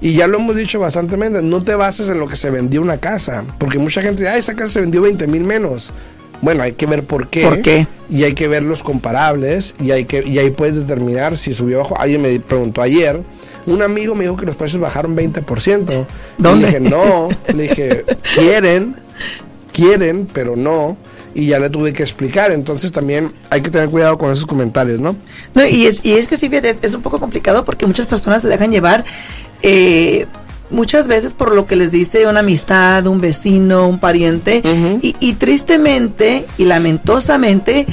Y 0.00 0.14
ya 0.14 0.26
lo 0.26 0.38
hemos 0.38 0.56
dicho 0.56 0.80
bastante, 0.80 1.16
no 1.18 1.62
te 1.62 1.74
bases 1.74 2.08
en 2.08 2.18
lo 2.18 2.26
que 2.26 2.36
se 2.36 2.50
vendió 2.50 2.80
una 2.80 2.98
casa, 2.98 3.44
porque 3.58 3.78
mucha 3.78 4.00
gente 4.00 4.22
dice, 4.22 4.32
ah, 4.32 4.38
esa 4.38 4.54
casa 4.54 4.74
se 4.74 4.80
vendió 4.80 5.02
20 5.02 5.26
mil 5.26 5.44
menos. 5.44 5.92
Bueno, 6.40 6.62
hay 6.62 6.72
que 6.72 6.86
ver 6.86 7.04
por 7.04 7.28
qué. 7.28 7.42
¿Por 7.42 7.60
qué? 7.60 7.86
Y 8.08 8.24
hay 8.24 8.32
que 8.32 8.48
ver 8.48 8.62
los 8.62 8.82
comparables 8.82 9.74
y, 9.78 9.90
hay 9.90 10.06
que, 10.06 10.26
y 10.26 10.38
ahí 10.38 10.50
puedes 10.50 10.76
determinar 10.76 11.36
si 11.36 11.52
subió 11.52 11.78
bajo. 11.78 12.00
Alguien 12.00 12.22
me 12.22 12.40
preguntó 12.40 12.80
ayer, 12.80 13.20
un 13.66 13.82
amigo 13.82 14.14
me 14.14 14.24
dijo 14.24 14.36
que 14.36 14.46
los 14.46 14.56
precios 14.56 14.80
bajaron 14.80 15.14
20%. 15.14 16.06
¿Dónde? 16.38 16.70
le 16.70 16.78
dije, 16.78 16.80
no. 16.80 17.28
le 17.54 17.62
dije, 17.64 18.04
quieren, 18.34 18.96
quieren, 19.72 20.26
pero 20.32 20.56
no 20.56 20.96
y 21.34 21.46
ya 21.46 21.60
le 21.60 21.70
tuve 21.70 21.92
que 21.92 22.02
explicar. 22.02 22.52
Entonces 22.52 22.92
también 22.92 23.32
hay 23.50 23.60
que 23.60 23.70
tener 23.70 23.88
cuidado 23.88 24.18
con 24.18 24.32
esos 24.32 24.46
comentarios, 24.46 25.00
¿no? 25.00 25.16
No, 25.54 25.66
y 25.66 25.86
es, 25.86 26.04
y 26.04 26.12
es 26.12 26.26
que 26.26 26.36
sí, 26.36 26.50
es, 26.52 26.78
es 26.82 26.94
un 26.94 27.02
poco 27.02 27.20
complicado 27.20 27.64
porque 27.64 27.86
muchas 27.86 28.06
personas 28.06 28.42
se 28.42 28.48
dejan 28.48 28.70
llevar 28.70 29.04
eh, 29.62 30.26
muchas 30.70 31.08
veces 31.08 31.34
por 31.34 31.54
lo 31.54 31.66
que 31.66 31.76
les 31.76 31.92
dice 31.92 32.26
una 32.26 32.40
amistad, 32.40 33.06
un 33.06 33.20
vecino, 33.20 33.88
un 33.88 33.98
pariente, 33.98 34.62
y, 35.02 35.16
y, 35.20 35.32
tristemente 35.34 36.46
y 36.58 36.64
lamentosamente 36.64 37.86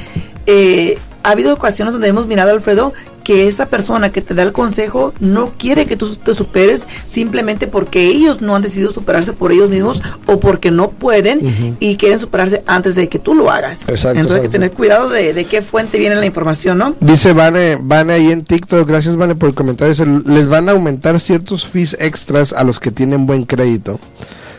eh, 0.46 0.98
ha 1.24 1.32
habido 1.32 1.54
ocasiones 1.54 1.94
donde 1.94 2.08
hemos 2.08 2.28
mirado, 2.28 2.52
Alfredo, 2.52 2.94
que 3.28 3.46
esa 3.46 3.66
persona 3.66 4.10
que 4.14 4.22
te 4.22 4.34
da 4.34 4.44
el 4.44 4.54
consejo 4.54 5.14
no 5.20 5.52
quiere 5.58 5.86
que 5.86 5.98
tú 5.98 6.16
te 6.16 6.34
superes 6.34 6.88
simplemente 7.04 7.68
porque 7.68 8.06
ellos 8.06 8.40
no 8.40 8.56
han 8.56 8.62
decidido 8.62 8.94
superarse 8.94 9.34
por 9.34 9.52
ellos 9.52 9.70
mismos 9.70 10.02
o 10.28 10.40
porque 10.40 10.72
no 10.72 10.92
pueden 10.92 11.76
y 11.82 11.98
quieren 11.98 12.22
superarse 12.22 12.64
antes 12.68 12.96
de 12.96 13.10
que 13.10 13.20
tú 13.20 13.36
lo 13.36 13.52
hagas. 13.52 13.82
Entonces 13.82 14.32
hay 14.32 14.42
que 14.44 14.48
tener 14.48 14.72
cuidado 14.72 15.10
de, 15.10 15.44
qué 15.44 15.62
fuente 15.62 15.98
viene 15.98 16.16
la 16.16 16.26
información, 16.26 16.78
¿no? 16.78 16.96
Dice 17.02 17.34
Vane, 17.34 17.78
Vane 17.82 18.14
ahí 18.14 18.32
en 18.32 18.46
TikTok, 18.46 18.88
gracias 18.88 19.18
Vane 19.18 19.36
por 19.36 19.50
el 19.50 19.56
comentario, 19.56 19.94
les 20.26 20.48
van 20.48 20.70
a 20.70 20.72
aumentar 20.72 21.20
ciertos 21.20 21.68
fees 21.68 21.98
extras 22.00 22.54
a 22.54 22.64
los 22.64 22.80
que 22.80 22.92
tienen 22.92 23.26
buen 23.26 23.44
crédito. 23.44 24.00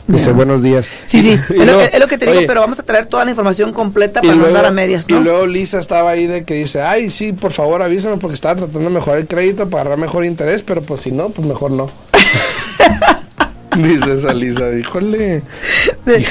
Dice, 0.09 0.33
buenos 0.33 0.63
días. 0.63 0.89
Sí, 1.05 1.21
sí, 1.21 1.33
es, 1.51 2.01
lo, 2.01 2.09
que 2.09 2.17
te 2.17 2.27
digo, 2.27 2.41
pero 2.47 2.63
vamos 2.63 2.79
a 2.79 2.83
traer 2.83 3.07
toda 3.07 3.27
la 3.27 3.31
información 3.31 3.75
completa 3.75 4.23
para 4.23 4.35
mandar 4.35 4.65
a 4.65 4.71
medias, 4.71 5.07
¿no? 5.07 5.21
Y 5.21 5.23
luego 5.23 5.47
Lisa 5.47 5.79
estaba 5.79 6.11
ahí 6.11 6.27
de 6.27 6.45
que 6.45 6.55
dice, 6.55 6.81
ay, 6.81 7.11
sí, 7.11 7.35
por 7.35 7.53
favor 7.53 7.83
avísame 7.83 8.17
porque 8.17 8.35
estaba 8.35 8.57
tratando 8.57 8.89
de 8.89 8.95
mejorar 8.95 9.21
el 9.21 9.27
crédito 9.27 9.69
para 9.69 9.83
agarrar 9.83 9.99
mejor 9.99 10.25
interés, 10.25 10.63
pero 10.63 10.81
pues 10.81 11.03
si 11.03 11.13
no, 11.13 11.29
pues 11.29 11.47
mejor 11.47 11.73
no. 11.73 11.91
Dice 13.77 14.15
esa 14.15 14.33
Lisa, 14.33 14.71
díjole. 14.71 15.43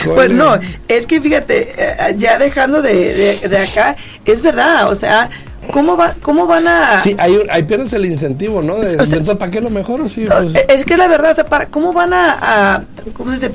Pues 0.06 0.32
no, 0.32 0.60
es 0.88 1.06
que 1.06 1.22
fíjate, 1.22 1.70
eh, 1.78 2.16
ya 2.18 2.40
dejando 2.40 2.82
de, 2.82 3.40
de 3.48 3.58
acá, 3.58 3.96
es 4.26 4.42
verdad, 4.42 4.90
o 4.92 4.96
sea, 4.96 5.30
¿Cómo, 5.72 5.98
va, 5.98 6.16
¿Cómo 6.22 6.48
van 6.48 6.68
a...? 6.68 7.00
Sí, 7.00 7.16
ahí, 7.20 7.40
ahí 7.50 7.64
pierdes 7.64 7.94
el 7.94 8.06
incentivo, 8.06 8.62
¿no? 8.62 8.78
De, 8.78 8.98
¿Para 9.36 9.52
qué 9.52 9.62
lo 9.62 9.70
mejor? 9.70 10.10
Sí, 10.10 10.26
pues. 10.26 10.54
Es 10.70 10.86
que 10.86 10.98
la 10.98 11.08
verdad, 11.08 11.32
o 11.32 11.36
sea, 11.36 11.46
para, 11.46 11.68
¿cómo 11.68 11.94
van 11.94 12.14
a, 12.14 12.84
¿cómo 13.14 13.30
se 13.32 13.36
dice? 13.36 13.50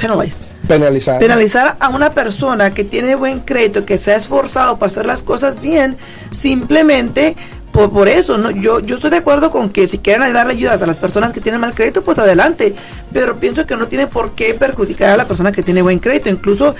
Penalizar. 0.68 1.18
Penalizar 1.18 1.76
a 1.80 1.88
una 1.88 2.10
persona 2.10 2.72
que 2.72 2.84
tiene 2.84 3.14
buen 3.14 3.40
crédito, 3.40 3.84
que 3.84 3.98
se 3.98 4.12
ha 4.12 4.16
esforzado 4.16 4.78
para 4.78 4.90
hacer 4.90 5.06
las 5.06 5.22
cosas 5.22 5.60
bien, 5.60 5.96
simplemente 6.30 7.36
por, 7.72 7.90
por 7.90 8.08
eso, 8.08 8.38
¿no? 8.38 8.50
Yo, 8.50 8.80
yo 8.80 8.96
estoy 8.96 9.10
de 9.10 9.16
acuerdo 9.16 9.50
con 9.50 9.70
que 9.70 9.88
si 9.88 9.98
quieren 9.98 10.32
darle 10.32 10.52
ayudas 10.52 10.82
a 10.82 10.86
las 10.86 10.96
personas 10.96 11.32
que 11.32 11.40
tienen 11.40 11.60
mal 11.60 11.74
crédito, 11.74 12.02
pues 12.02 12.18
adelante. 12.18 12.74
Pero 13.12 13.38
pienso 13.38 13.66
que 13.66 13.76
no 13.76 13.88
tiene 13.88 14.06
por 14.06 14.32
qué 14.32 14.54
perjudicar 14.54 15.10
a 15.10 15.16
la 15.16 15.26
persona 15.26 15.52
que 15.52 15.62
tiene 15.62 15.82
buen 15.82 15.98
crédito. 15.98 16.28
Incluso 16.28 16.74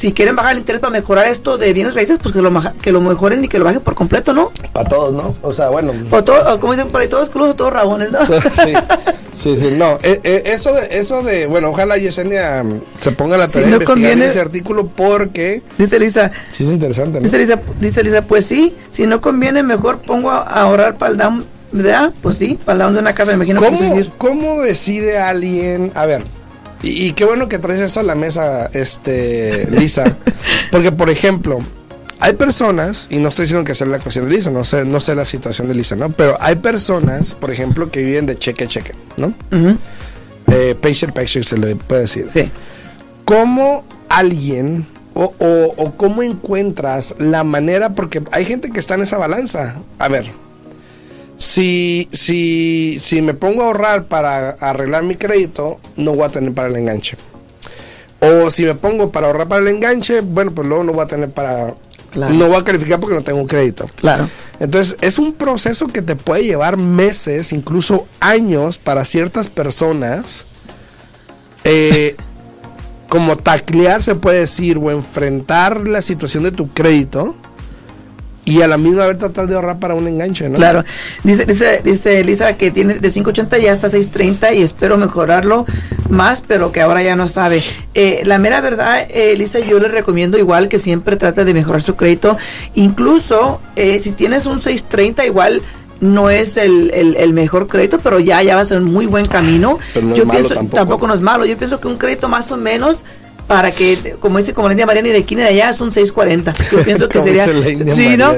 si 0.00 0.14
quieren 0.14 0.34
bajar 0.34 0.52
el 0.52 0.58
interés 0.60 0.80
para 0.80 0.92
mejorar 0.92 1.26
esto 1.26 1.58
de 1.58 1.74
bienes 1.74 1.94
raíces, 1.94 2.18
pues 2.22 2.32
que 2.32 2.40
lo, 2.40 2.50
que 2.80 2.90
lo 2.90 3.02
mejoren 3.02 3.44
y 3.44 3.48
que 3.48 3.58
lo 3.58 3.66
bajen 3.66 3.82
por 3.82 3.94
completo, 3.94 4.32
¿no? 4.32 4.50
Para 4.72 4.88
todos, 4.88 5.12
¿no? 5.12 5.36
O 5.42 5.52
sea, 5.52 5.68
bueno. 5.68 5.92
O, 6.10 6.24
todo, 6.24 6.58
como 6.58 6.72
dicen 6.72 6.88
por 6.88 7.02
ahí, 7.02 7.08
todos 7.08 7.28
cruzos, 7.28 7.54
todos 7.54 7.70
rabones, 7.70 8.10
¿no? 8.10 8.26
Sí, 8.26 8.32
sí, 9.34 9.56
sí, 9.58 9.70
no. 9.76 9.98
Eh, 10.02 10.18
eh, 10.24 10.42
eso, 10.46 10.72
de, 10.72 10.98
eso 10.98 11.22
de, 11.22 11.44
bueno, 11.44 11.68
ojalá 11.68 11.98
Yesenia 11.98 12.62
mm, 12.62 12.80
se 12.98 13.12
ponga 13.12 13.36
la 13.36 13.46
tarea 13.46 13.66
de 13.68 13.72
investigar 13.74 14.18
ese 14.22 14.40
artículo 14.40 14.86
porque... 14.86 15.62
Dice 15.76 16.00
Lisa. 16.00 16.32
Sí, 16.50 16.64
es 16.64 16.70
interesante, 16.70 17.20
¿no? 17.20 17.24
Dice 17.26 17.38
Lisa, 17.38 17.60
dice 17.78 18.02
Lisa, 18.02 18.22
pues 18.22 18.46
sí, 18.46 18.74
si 18.90 19.06
no 19.06 19.20
conviene, 19.20 19.62
mejor 19.62 19.98
pongo 19.98 20.30
a, 20.30 20.38
ahorrar 20.44 20.96
para 20.96 21.12
el 21.12 21.18
down, 21.18 21.44
¿verdad? 21.72 22.14
Pues 22.22 22.38
sí, 22.38 22.58
para 22.64 22.72
el 22.72 22.78
down 22.78 22.94
de 22.94 23.00
una 23.00 23.14
casa, 23.14 23.32
me 23.32 23.36
imagino 23.36 23.60
¿Cómo, 23.60 23.78
que 23.78 23.84
decir. 23.84 24.10
¿Cómo 24.16 24.62
decide 24.62 25.18
alguien, 25.18 25.92
a 25.94 26.06
ver 26.06 26.39
y, 26.82 27.12
qué 27.12 27.24
bueno 27.24 27.48
que 27.48 27.58
traes 27.58 27.80
eso 27.80 28.00
a 28.00 28.02
la 28.02 28.14
mesa, 28.14 28.70
este, 28.72 29.66
Lisa. 29.70 30.16
Porque, 30.70 30.92
por 30.92 31.10
ejemplo, 31.10 31.58
hay 32.20 32.34
personas, 32.34 33.06
y 33.10 33.18
no 33.18 33.28
estoy 33.28 33.44
diciendo 33.44 33.64
que 33.64 33.74
sea 33.74 33.86
la 33.86 33.98
cuestión 33.98 34.28
de 34.28 34.36
Lisa, 34.36 34.50
no 34.50 34.64
sé, 34.64 34.84
no 34.84 35.00
sé 35.00 35.14
la 35.14 35.24
situación 35.24 35.68
de 35.68 35.74
Lisa, 35.74 35.96
¿no? 35.96 36.10
Pero 36.10 36.36
hay 36.40 36.56
personas, 36.56 37.34
por 37.34 37.50
ejemplo, 37.50 37.90
que 37.90 38.02
viven 38.02 38.26
de 38.26 38.38
cheque 38.38 38.64
a 38.64 38.68
cheque, 38.68 38.92
¿no? 39.16 39.34
eh, 40.52 40.74
patient, 40.80 41.14
patient 41.14 41.46
se 41.46 41.56
le 41.56 41.76
puede 41.76 42.02
decir. 42.02 42.26
Sí. 42.28 42.50
¿Cómo 43.24 43.84
alguien 44.08 44.86
o, 45.14 45.34
o, 45.38 45.74
o, 45.76 45.96
cómo 45.96 46.22
encuentras 46.22 47.14
la 47.18 47.44
manera? 47.44 47.94
Porque 47.94 48.22
hay 48.32 48.44
gente 48.44 48.70
que 48.70 48.80
está 48.80 48.94
en 48.94 49.02
esa 49.02 49.18
balanza. 49.18 49.76
A 49.98 50.08
ver, 50.08 50.30
si, 51.40 52.06
si, 52.12 52.98
si 53.00 53.22
me 53.22 53.32
pongo 53.32 53.62
a 53.62 53.66
ahorrar 53.68 54.04
para 54.04 54.50
arreglar 54.50 55.04
mi 55.04 55.16
crédito, 55.16 55.80
no 55.96 56.12
voy 56.12 56.24
a 56.24 56.28
tener 56.28 56.52
para 56.52 56.68
el 56.68 56.76
enganche. 56.76 57.16
O 58.20 58.50
si 58.50 58.64
me 58.64 58.74
pongo 58.74 59.10
para 59.10 59.28
ahorrar 59.28 59.48
para 59.48 59.62
el 59.62 59.68
enganche, 59.68 60.20
bueno, 60.20 60.52
pues 60.52 60.68
luego 60.68 60.84
no 60.84 60.92
voy 60.92 61.02
a 61.02 61.08
tener 61.08 61.30
para 61.30 61.74
Claro. 62.10 62.34
No 62.34 62.48
voy 62.48 62.56
a 62.56 62.64
calificar 62.64 62.98
porque 62.98 63.14
no 63.14 63.22
tengo 63.22 63.46
crédito. 63.46 63.88
Claro. 63.94 64.28
Entonces, 64.58 64.96
es 65.00 65.16
un 65.16 65.32
proceso 65.32 65.86
que 65.86 66.02
te 66.02 66.16
puede 66.16 66.42
llevar 66.44 66.76
meses, 66.76 67.52
incluso 67.52 68.06
años 68.18 68.78
para 68.78 69.04
ciertas 69.04 69.48
personas. 69.48 70.44
eh, 71.64 72.16
como 73.08 73.36
taclear, 73.36 74.02
se 74.02 74.14
puede 74.14 74.40
decir, 74.40 74.78
o 74.78 74.90
enfrentar 74.90 75.88
la 75.88 76.02
situación 76.02 76.42
de 76.42 76.52
tu 76.52 76.68
crédito 76.68 77.34
y 78.44 78.62
a 78.62 78.68
la 78.68 78.78
misma 78.78 79.06
vez 79.06 79.18
tratar 79.18 79.46
de 79.46 79.54
ahorrar 79.54 79.78
para 79.78 79.94
un 79.94 80.08
enganche, 80.08 80.48
¿no? 80.48 80.56
Claro. 80.56 80.84
Dice, 81.22 81.44
dice, 81.46 81.80
dice 81.84 82.24
Lisa 82.24 82.56
que 82.56 82.70
tiene 82.70 82.94
de 82.94 83.10
580 83.10 83.58
ya 83.58 83.72
hasta 83.72 83.90
630 83.90 84.54
y 84.54 84.62
espero 84.62 84.96
mejorarlo 84.96 85.66
más, 86.08 86.42
pero 86.46 86.72
que 86.72 86.80
ahora 86.80 87.02
ya 87.02 87.16
no 87.16 87.28
sabe. 87.28 87.62
Eh, 87.94 88.22
la 88.24 88.38
mera 88.38 88.60
verdad, 88.60 89.06
eh, 89.10 89.34
Lisa, 89.36 89.60
yo 89.60 89.78
le 89.78 89.88
recomiendo 89.88 90.38
igual 90.38 90.68
que 90.68 90.78
siempre 90.78 91.16
trate 91.16 91.44
de 91.44 91.54
mejorar 91.54 91.82
su 91.82 91.96
crédito. 91.96 92.36
Incluso 92.74 93.60
eh, 93.76 94.00
si 94.00 94.12
tienes 94.12 94.46
un 94.46 94.62
630, 94.62 95.26
igual 95.26 95.62
no 96.00 96.30
es 96.30 96.56
el, 96.56 96.90
el, 96.94 97.16
el 97.16 97.32
mejor 97.32 97.68
crédito, 97.68 97.98
pero 98.02 98.18
ya, 98.20 98.42
ya 98.42 98.56
va 98.56 98.62
a 98.62 98.64
ser 98.64 98.78
un 98.78 98.84
muy 98.92 99.06
buen 99.06 99.26
camino. 99.26 99.78
Pero 99.92 100.06
no 100.06 100.12
es 100.14 100.18
yo 100.18 100.26
malo 100.26 100.40
pienso, 100.40 100.54
tampoco. 100.72 101.06
no 101.06 101.14
es 101.14 101.20
malo. 101.20 101.44
Yo 101.44 101.56
pienso 101.56 101.78
que 101.78 101.88
un 101.88 101.98
crédito 101.98 102.28
más 102.28 102.50
o 102.52 102.56
menos 102.56 103.04
para 103.50 103.72
que, 103.72 104.14
como 104.20 104.38
dice 104.38 104.54
como 104.54 104.68
la 104.68 104.74
India 104.74 104.86
Mariana 104.86 105.08
y 105.08 105.10
de 105.10 105.18
aquí 105.18 105.34
de 105.34 105.42
allá 105.42 105.70
es 105.70 105.80
un 105.80 105.90
640. 105.90 106.52
Yo 106.70 106.82
pienso 106.84 107.08
que 107.08 107.20
sería... 107.20 107.44
Sí, 107.96 108.16
¿no? 108.16 108.32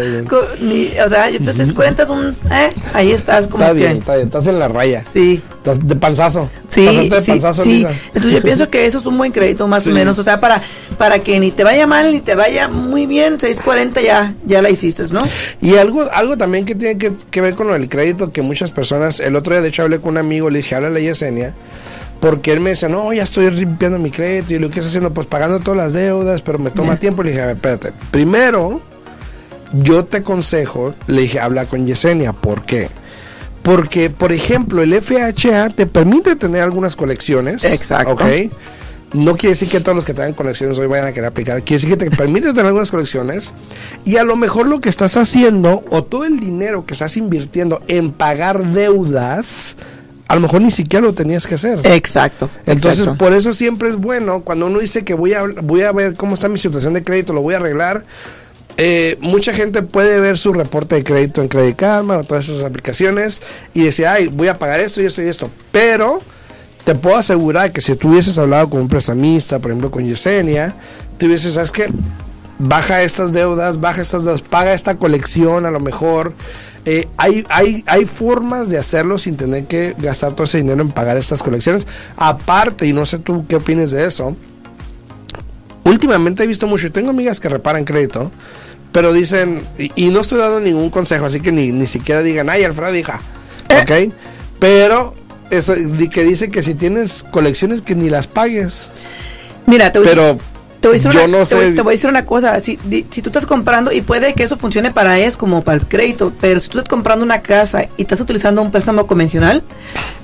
Ni- 0.58 0.88
o 1.04 1.08
sea, 1.10 1.28
yo 1.28 1.36
pienso 1.36 1.52
que 1.52 1.66
640 1.66 2.02
es 2.04 2.08
un... 2.08 2.28
Eh, 2.50 2.70
ahí 2.94 3.12
estás 3.12 3.46
como 3.46 3.62
Está 3.62 3.74
que... 3.74 3.80
bien, 3.80 3.98
está 3.98 4.14
bien, 4.14 4.28
estás 4.28 4.46
en 4.46 4.58
la 4.58 4.68
raya. 4.68 5.04
Sí. 5.04 5.42
Estás 5.58 5.86
de 5.86 5.96
panzazo. 5.96 6.48
Sí, 6.66 6.86
Pasaste 6.86 7.10
de 7.14 7.20
sí, 7.22 7.30
panzazo, 7.30 7.62
sí. 7.62 7.72
Lisa. 7.74 7.90
Entonces 8.06 8.32
yo 8.32 8.42
pienso 8.42 8.70
que 8.70 8.86
eso 8.86 9.00
es 9.00 9.04
un 9.06 9.18
buen 9.18 9.32
crédito 9.32 9.68
más 9.68 9.82
Sí. 9.84 9.90
o 9.90 9.92
menos, 9.92 10.18
o 10.18 10.22
sea, 10.22 10.40
para 10.40 10.62
para 10.96 11.18
que 11.18 11.38
ni 11.40 11.50
te 11.50 11.62
vaya 11.62 11.86
mal 11.86 12.10
ni 12.14 12.20
te 12.22 12.34
vaya 12.34 12.68
muy 12.68 13.04
bien, 13.04 13.38
640 13.38 14.00
ya 14.00 14.32
ya 14.46 14.62
la 14.62 14.70
hiciste, 14.70 15.02
¿no? 15.12 15.20
Y 15.60 15.76
algo, 15.76 16.08
algo 16.10 16.38
también 16.38 16.64
que 16.64 16.74
tiene 16.74 16.96
que, 16.96 17.12
que 17.30 17.40
ver 17.42 17.54
con 17.54 17.66
lo 17.66 17.74
del 17.74 17.90
crédito, 17.90 18.32
que 18.32 18.40
muchas 18.40 18.70
personas, 18.70 19.20
el 19.20 19.36
otro 19.36 19.52
día 19.52 19.60
de 19.60 19.68
hecho 19.68 19.82
hablé 19.82 19.98
con 20.00 20.12
un 20.12 20.18
amigo, 20.18 20.48
le 20.48 20.58
dije, 20.60 20.74
háblale 20.74 21.00
a 21.00 21.02
Yesenia, 21.02 21.52
porque 22.22 22.52
él 22.52 22.60
me 22.60 22.70
decía, 22.70 22.88
no, 22.88 23.12
ya 23.12 23.24
estoy 23.24 23.50
limpiando 23.50 23.98
mi 23.98 24.12
crédito, 24.12 24.54
y 24.54 24.60
lo 24.60 24.68
que 24.70 24.78
estás 24.78 24.86
haciendo, 24.86 25.12
pues 25.12 25.26
pagando 25.26 25.58
todas 25.58 25.76
las 25.76 25.92
deudas, 25.92 26.40
pero 26.40 26.56
me 26.56 26.70
toma 26.70 26.96
tiempo, 26.96 27.24
le 27.24 27.30
dije, 27.30 27.42
a 27.42 27.46
ver, 27.46 27.56
espérate, 27.56 27.92
primero, 28.12 28.80
yo 29.72 30.04
te 30.04 30.18
aconsejo, 30.18 30.94
le 31.08 31.22
dije, 31.22 31.40
habla 31.40 31.66
con 31.66 31.84
Yesenia, 31.84 32.32
¿por 32.32 32.62
qué? 32.62 32.90
Porque, 33.64 34.08
por 34.08 34.30
ejemplo, 34.30 34.82
el 34.82 34.94
FHA 35.02 35.70
te 35.70 35.86
permite 35.86 36.36
tener 36.36 36.62
algunas 36.62 36.94
colecciones. 36.94 37.64
Exacto. 37.64 38.12
¿ok? 38.12 38.22
No 39.14 39.36
quiere 39.36 39.50
decir 39.50 39.68
que 39.68 39.80
todos 39.80 39.96
los 39.96 40.04
que 40.04 40.14
tengan 40.14 40.32
colecciones 40.32 40.78
hoy 40.78 40.86
vayan 40.86 41.08
a 41.08 41.12
querer 41.12 41.26
aplicar. 41.26 41.60
Quiere 41.64 41.82
decir 41.82 41.98
que 41.98 42.08
te 42.08 42.16
permite 42.16 42.50
tener 42.50 42.66
algunas 42.66 42.92
colecciones. 42.92 43.52
Y 44.04 44.18
a 44.18 44.22
lo 44.22 44.36
mejor 44.36 44.68
lo 44.68 44.80
que 44.80 44.88
estás 44.88 45.16
haciendo, 45.16 45.82
o 45.90 46.04
todo 46.04 46.24
el 46.24 46.38
dinero 46.38 46.86
que 46.86 46.94
estás 46.94 47.16
invirtiendo 47.16 47.82
en 47.88 48.12
pagar 48.12 48.64
deudas, 48.72 49.76
a 50.28 50.34
lo 50.34 50.40
mejor 50.40 50.62
ni 50.62 50.70
siquiera 50.70 51.04
lo 51.04 51.12
tenías 51.12 51.46
que 51.46 51.56
hacer. 51.56 51.80
Exacto. 51.84 52.48
Entonces, 52.66 53.00
exacto. 53.00 53.22
por 53.22 53.34
eso 53.34 53.52
siempre 53.52 53.88
es 53.90 53.96
bueno 53.96 54.42
cuando 54.42 54.66
uno 54.66 54.78
dice 54.78 55.04
que 55.04 55.14
voy 55.14 55.34
a, 55.34 55.42
voy 55.62 55.82
a 55.82 55.92
ver 55.92 56.14
cómo 56.14 56.34
está 56.34 56.48
mi 56.48 56.58
situación 56.58 56.94
de 56.94 57.04
crédito, 57.04 57.32
lo 57.32 57.42
voy 57.42 57.54
a 57.54 57.58
arreglar. 57.58 58.04
eh, 58.78 59.18
mucha 59.20 59.52
gente 59.52 59.82
puede 59.82 60.18
ver 60.20 60.38
su 60.38 60.52
reporte 60.52 60.94
de 60.94 61.04
crédito 61.04 61.42
en 61.42 61.48
Credit 61.48 61.76
Karma 61.76 62.18
o 62.18 62.24
todas 62.24 62.48
esas 62.48 62.64
aplicaciones 62.64 63.42
y 63.74 63.82
decir, 63.84 64.06
ay, 64.06 64.28
voy 64.28 64.48
a 64.48 64.58
pagar 64.58 64.80
esto 64.80 65.02
y 65.02 65.06
esto 65.06 65.22
y 65.22 65.28
esto. 65.28 65.50
Pero 65.70 66.20
te 66.84 66.94
puedo 66.94 67.16
asegurar 67.16 67.72
que 67.72 67.80
si 67.80 67.94
tú 67.96 68.08
hubieses 68.10 68.38
hablado 68.38 68.70
con 68.70 68.80
un 68.80 68.88
prestamista, 68.88 69.58
por 69.58 69.70
ejemplo 69.70 69.90
con 69.90 70.06
Yesenia, 70.06 70.74
tú 71.18 71.26
hubieses, 71.26 71.54
¿sabes 71.54 71.70
qué? 71.70 71.88
Baja 72.58 73.02
estas 73.02 73.32
deudas, 73.32 73.80
baja 73.80 74.02
estas 74.02 74.24
deudas, 74.24 74.42
paga 74.42 74.72
esta 74.72 74.96
colección 74.96 75.66
a 75.66 75.70
lo 75.70 75.80
mejor. 75.80 76.32
Eh, 76.84 77.08
hay, 77.16 77.46
hay, 77.48 77.84
hay 77.86 78.06
formas 78.06 78.68
de 78.68 78.76
hacerlo 78.76 79.16
sin 79.16 79.36
tener 79.36 79.66
que 79.66 79.94
gastar 79.98 80.32
todo 80.32 80.44
ese 80.44 80.58
dinero 80.58 80.82
en 80.82 80.90
pagar 80.90 81.16
estas 81.16 81.42
colecciones. 81.42 81.86
Aparte, 82.16 82.86
y 82.86 82.92
no 82.92 83.06
sé 83.06 83.18
tú 83.18 83.44
qué 83.48 83.56
opinas 83.56 83.92
de 83.92 84.04
eso, 84.04 84.36
últimamente 85.84 86.42
he 86.42 86.46
visto 86.46 86.66
mucho, 86.66 86.88
y 86.88 86.90
tengo 86.90 87.10
amigas 87.10 87.38
que 87.38 87.48
reparan 87.48 87.84
crédito, 87.84 88.32
pero 88.90 89.12
dicen, 89.12 89.62
y, 89.78 89.92
y 89.94 90.10
no 90.10 90.20
estoy 90.20 90.38
dando 90.38 90.60
ningún 90.60 90.90
consejo, 90.90 91.26
así 91.26 91.40
que 91.40 91.52
ni, 91.52 91.70
ni 91.70 91.86
siquiera 91.86 92.22
digan, 92.22 92.50
ay, 92.50 92.64
Alfredo, 92.64 92.94
hija, 92.96 93.20
¿ok? 93.70 94.12
Pero 94.58 95.14
eso, 95.50 95.74
que 96.10 96.24
dice 96.24 96.50
que 96.50 96.62
si 96.62 96.74
tienes 96.74 97.24
colecciones 97.30 97.82
que 97.82 97.94
ni 97.94 98.10
las 98.10 98.26
pagues, 98.26 98.90
Mira, 99.66 99.92
te 99.92 100.00
voy, 100.00 100.08
pero 100.08 100.38
te 100.82 100.88
voy 100.88 100.96
a 100.96 100.98
decir 100.98 101.12
yo 101.12 101.24
una, 101.24 101.38
no 101.38 101.46
te 101.46 101.54
voy- 101.54 101.64
sé. 101.64 101.72
te 101.72 101.80
voy 101.82 101.92
a 101.92 101.94
decir 101.96 102.10
una 102.10 102.26
cosa, 102.26 102.60
si, 102.60 102.78
di- 102.84 103.06
si 103.10 103.22
tú 103.22 103.30
estás 103.30 103.46
comprando, 103.46 103.90
y 103.92 104.02
puede 104.02 104.34
que 104.34 104.42
eso 104.42 104.58
funcione 104.58 104.90
para 104.90 105.18
es 105.18 105.36
como 105.38 105.62
para 105.62 105.78
el 105.78 105.86
crédito, 105.88 106.32
pero 106.40 106.60
si 106.60 106.68
tú 106.68 106.78
estás 106.78 106.90
comprando 106.90 107.24
una 107.24 107.40
casa 107.40 107.84
y 107.96 108.02
estás 108.02 108.20
utilizando 108.20 108.60
un 108.60 108.70
préstamo 108.70 109.06
convencional, 109.06 109.62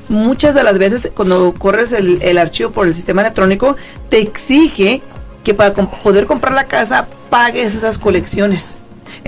muchas 0.08 0.54
de 0.54 0.62
las 0.62 0.78
veces 0.78 1.10
cuando 1.14 1.54
corres 1.54 1.92
el, 1.92 2.20
el 2.22 2.36
archivo 2.38 2.70
por 2.70 2.86
el 2.86 2.94
sistema 2.94 3.22
electrónico, 3.22 3.76
te 4.10 4.20
exige 4.20 5.00
que 5.44 5.54
para 5.54 5.72
poder 5.72 6.26
comprar 6.26 6.52
la 6.52 6.64
casa 6.64 7.06
pagues 7.30 7.74
esas 7.74 7.96
colecciones. 7.98 8.76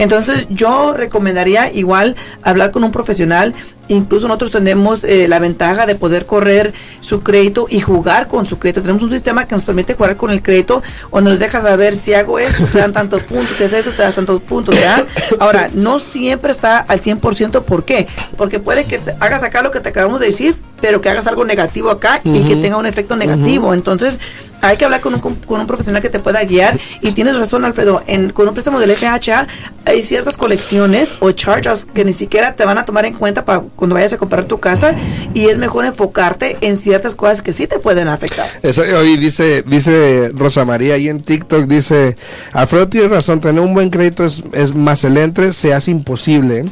Entonces 0.01 0.47
yo 0.49 0.95
recomendaría 0.95 1.71
igual 1.73 2.17
hablar 2.43 2.71
con 2.71 2.85
un 2.85 2.91
profesional. 2.91 3.55
Incluso 3.89 4.29
nosotros 4.29 4.53
tenemos 4.53 5.05
eh, 5.05 5.29
la 5.29 5.41
ventaja 5.41 5.85
de 5.85 5.95
poder 5.95 6.25
correr 6.25 6.73
su 7.01 7.23
crédito 7.23 7.67
y 7.69 7.81
jugar 7.81 8.29
con 8.29 8.47
su 8.47 8.59
crédito. 8.59 8.81
Tenemos 8.81 9.03
un 9.03 9.11
sistema 9.11 9.47
que 9.47 9.55
nos 9.55 9.67
permite 9.67 9.95
jugar 9.95 10.17
con 10.17 10.31
el 10.31 10.43
crédito 10.43 10.83
o 11.11 11.21
nos 11.21 11.39
deja 11.39 11.61
saber 11.61 11.97
si 11.97 12.15
hago 12.15 12.39
esto, 12.39 12.65
te 12.73 12.79
dan 12.79 12.93
tantos 12.93 13.23
puntos, 13.25 13.57
si 13.59 13.65
haces 13.65 13.81
eso, 13.81 13.91
te 13.91 14.03
das 14.03 14.15
tantos 14.15 14.41
puntos. 14.41 14.75
¿verdad? 14.75 15.07
Ahora, 15.39 15.69
no 15.75 15.99
siempre 15.99 16.53
está 16.53 16.79
al 16.79 17.01
100%. 17.01 17.63
¿Por 17.65 17.85
qué? 17.85 18.07
Porque 18.39 18.59
puede 18.59 18.87
que 18.87 19.01
te 19.01 19.15
hagas 19.21 19.43
acá 19.43 19.61
lo 19.61 19.71
que 19.71 19.81
te 19.81 19.91
acabamos 19.91 20.21
de 20.21 20.27
decir, 20.27 20.55
pero 20.81 21.01
que 21.03 21.11
hagas 21.11 21.27
algo 21.27 21.45
negativo 21.45 21.91
acá 21.91 22.21
y 22.25 22.45
que 22.45 22.57
tenga 22.57 22.79
un 22.79 22.87
efecto 22.87 23.17
negativo. 23.17 23.75
Entonces, 23.75 24.19
hay 24.61 24.77
que 24.77 24.85
hablar 24.85 25.01
con 25.01 25.15
un, 25.15 25.21
con 25.21 25.61
un 25.61 25.67
profesional 25.67 26.03
que 26.03 26.11
te 26.11 26.19
pueda 26.19 26.43
guiar. 26.45 26.79
Y 27.01 27.13
tienes 27.13 27.37
razón, 27.37 27.65
Alfredo, 27.65 28.03
en, 28.07 28.31
con 28.31 28.49
un 28.49 28.55
préstamo 28.55 28.79
del 28.79 28.93
FHA 28.97 29.47
hay 29.85 30.03
ciertas 30.03 30.37
colecciones 30.37 31.15
o 31.21 31.33
charges 31.33 31.87
que 31.93 32.05
ni 32.05 32.13
siquiera 32.13 32.55
te 32.55 32.65
van 32.65 32.79
a 32.79 32.85
tomar 32.85 33.07
en 33.07 33.15
cuenta 33.15 33.45
para 33.45 33.61
cuando 33.61 33.95
vayas 33.95 34.13
a 34.13 34.19
comprar 34.19 34.45
tu 34.45 34.61
casa 34.61 34.95
y 35.35 35.47
es 35.47 35.59
mejor 35.59 35.85
enfocarte 35.85 36.59
en 36.61 36.79
ciertas 36.79 37.15
cosas 37.15 37.43
que 37.43 37.53
sí 37.53 37.67
te 37.67 37.79
pueden 37.79 38.09
afectar. 38.09 38.49
Eso, 38.63 38.83
oye, 38.83 39.17
dice, 39.17 39.65
dice 39.67 40.31
Rosa 40.35 40.65
María 40.65 40.95
ahí 40.95 41.09
en 41.09 41.21
TikTok, 41.21 41.65
dice, 41.65 42.17
Alfredo 42.53 42.89
tiene 42.89 43.09
razón, 43.09 43.41
tener 43.41 43.61
un 43.61 43.75
buen 43.75 43.91
crédito 43.91 44.25
es, 44.25 44.43
es 44.53 44.75
más 44.75 45.03
el 45.05 45.17
entre, 45.17 45.53
se 45.53 45.73
hace 45.73 45.91
imposible, 45.91 46.67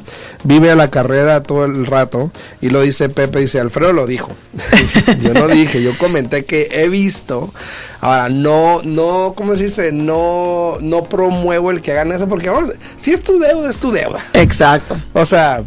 vive 0.44 0.70
a 0.70 0.76
la 0.76 0.90
carrera 0.90 1.42
todo 1.42 1.64
el 1.64 1.86
rato, 1.86 2.30
y 2.60 2.70
lo 2.70 2.82
dice 2.82 3.08
Pepe, 3.08 3.40
dice, 3.40 3.60
Alfredo 3.60 3.92
lo 3.92 4.06
dijo, 4.06 4.32
yo 5.22 5.34
no 5.34 5.48
dije, 5.48 5.82
yo 5.82 5.96
comenté 5.96 6.44
que 6.44 6.68
he 6.70 6.88
visto, 6.88 7.52
ahora, 8.00 8.28
no, 8.28 8.80
no, 8.82 9.32
¿cómo 9.36 9.56
se 9.56 9.64
dice? 9.64 9.92
No, 9.92 10.78
no 10.80 11.04
promuevo 11.04 11.70
el 11.70 11.80
que 11.80 11.92
hagan 11.92 12.12
eso, 12.12 12.28
porque 12.28 12.48
vamos, 12.50 12.72
si 12.96 13.12
es 13.12 13.22
tu 13.22 13.38
deuda, 13.38 13.70
es 13.70 13.78
tu 13.78 13.90
deuda, 13.90 14.20
Exacto. 14.32 14.96
o 15.12 15.24
sea, 15.24 15.62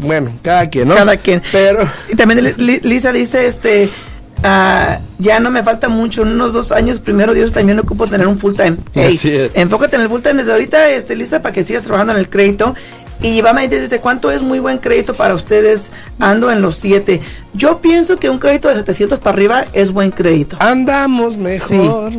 bueno, 0.00 0.32
cada 0.42 0.68
quien, 0.68 0.88
¿no? 0.88 0.94
Cada 0.94 1.16
quien. 1.16 1.42
Pero... 1.52 1.88
Y 2.10 2.14
también 2.16 2.42
Li- 2.44 2.54
Li- 2.56 2.80
Lisa 2.82 3.12
dice, 3.12 3.46
este, 3.46 3.90
ah, 4.42 4.98
ya 5.18 5.40
no 5.40 5.50
me 5.50 5.62
falta 5.62 5.88
mucho, 5.88 6.22
en 6.22 6.28
unos 6.28 6.52
dos 6.52 6.72
años, 6.72 7.00
primero 7.00 7.34
Dios, 7.34 7.52
también 7.52 7.78
ocupo 7.78 8.06
tener 8.06 8.26
un 8.26 8.38
full 8.38 8.54
time. 8.54 8.76
Así 9.06 9.30
es. 9.30 9.50
Enfócate 9.54 9.96
en 9.96 10.02
el 10.02 10.08
full 10.08 10.20
time 10.22 10.34
desde 10.36 10.52
ahorita, 10.52 10.88
este, 10.90 11.16
Lisa, 11.16 11.42
para 11.42 11.52
que 11.54 11.64
sigas 11.66 11.82
trabajando 11.82 12.12
en 12.14 12.18
el 12.18 12.28
crédito. 12.30 12.74
Y 13.22 13.42
va 13.42 13.50
a 13.50 13.66
dice, 13.66 14.00
¿cuánto 14.00 14.30
es 14.30 14.40
muy 14.40 14.60
buen 14.60 14.78
crédito 14.78 15.12
para 15.14 15.34
ustedes? 15.34 15.92
Ando 16.18 16.50
en 16.50 16.62
los 16.62 16.76
siete. 16.76 17.20
Yo 17.52 17.80
pienso 17.80 18.18
que 18.18 18.30
un 18.30 18.38
crédito 18.38 18.68
de 18.68 18.76
700 18.76 19.18
para 19.18 19.34
arriba 19.34 19.64
es 19.74 19.92
buen 19.92 20.10
crédito. 20.10 20.56
Andamos 20.58 21.36
mejor. 21.36 22.12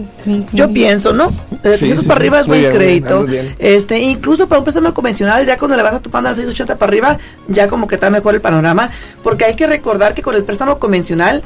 Yo 0.52 0.72
pienso, 0.72 1.12
¿no? 1.12 1.32
De 1.64 1.72
Sí, 1.72 1.88
700 1.88 2.04
sí, 2.04 2.08
para 2.08 2.20
sí. 2.20 2.22
arriba 2.22 2.40
es 2.42 2.48
Muy 2.48 2.60
buen 2.60 2.62
bien, 2.72 2.72
muy 2.78 2.86
bien, 2.86 3.04
crédito. 3.04 3.24
bien. 3.26 3.56
Este, 3.58 4.00
incluso 4.00 4.48
para 4.48 4.60
un 4.60 4.64
préstamo 4.64 4.94
convencional, 4.94 5.44
ya 5.46 5.58
cuando 5.58 5.76
le 5.76 5.82
vas 5.84 5.96
a 5.96 6.00
topando 6.02 6.30
al 6.30 6.36
680 6.36 6.78
para 6.78 6.90
arriba, 6.90 7.18
ya 7.48 7.68
como 7.68 7.88
que 7.88 7.96
está 7.96 8.12
mejor 8.12 8.36
el 8.36 8.42
panorama, 8.42 8.92
porque 9.24 9.46
hay 9.46 9.56
que 9.56 9.66
recordar 9.66 10.14
que 10.14 10.22
con 10.22 10.36
el 10.36 10.44
préstamo 10.44 10.78
convencional 10.78 11.42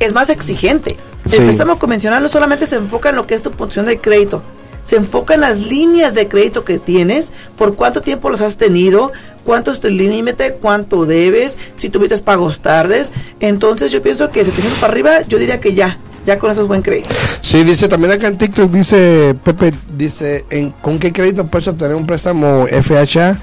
es 0.00 0.12
más 0.14 0.30
exigente. 0.30 0.96
Sí. 1.26 1.36
El 1.36 1.44
préstamo 1.44 1.78
convencional 1.78 2.22
no 2.22 2.28
solamente 2.28 2.66
se 2.66 2.76
enfoca 2.76 3.10
en 3.10 3.16
lo 3.16 3.26
que 3.26 3.34
es 3.36 3.42
tu 3.42 3.52
posición 3.52 3.86
de 3.86 3.98
crédito, 3.98 4.42
se 4.86 4.96
enfoca 4.96 5.34
en 5.34 5.40
las 5.40 5.60
líneas 5.60 6.14
de 6.14 6.28
crédito 6.28 6.64
que 6.64 6.78
tienes, 6.78 7.32
por 7.58 7.74
cuánto 7.74 8.02
tiempo 8.02 8.30
las 8.30 8.40
has 8.40 8.56
tenido, 8.56 9.12
cuánto 9.44 9.72
es 9.72 9.80
tu 9.80 9.88
límite, 9.88 10.56
cuánto 10.60 11.04
debes, 11.06 11.58
si 11.74 11.88
tuviste 11.90 12.16
pagos 12.18 12.60
tardes. 12.60 13.10
Entonces 13.40 13.90
yo 13.90 14.00
pienso 14.00 14.30
que 14.30 14.44
700 14.44 14.78
para 14.78 14.92
arriba, 14.92 15.22
yo 15.26 15.38
diría 15.38 15.58
que 15.58 15.74
ya, 15.74 15.98
ya 16.24 16.38
con 16.38 16.52
eso 16.52 16.62
es 16.62 16.68
buen 16.68 16.82
crédito. 16.82 17.08
Sí, 17.40 17.64
dice 17.64 17.88
también 17.88 18.12
acá 18.12 18.28
en 18.28 18.38
TikTok, 18.38 18.70
dice 18.70 19.34
Pepe, 19.42 19.72
dice, 19.96 20.44
¿en, 20.50 20.70
¿con 20.70 21.00
qué 21.00 21.12
crédito 21.12 21.44
puedes 21.48 21.66
obtener 21.66 21.96
un 21.96 22.06
préstamo 22.06 22.66
FHA? 22.68 23.38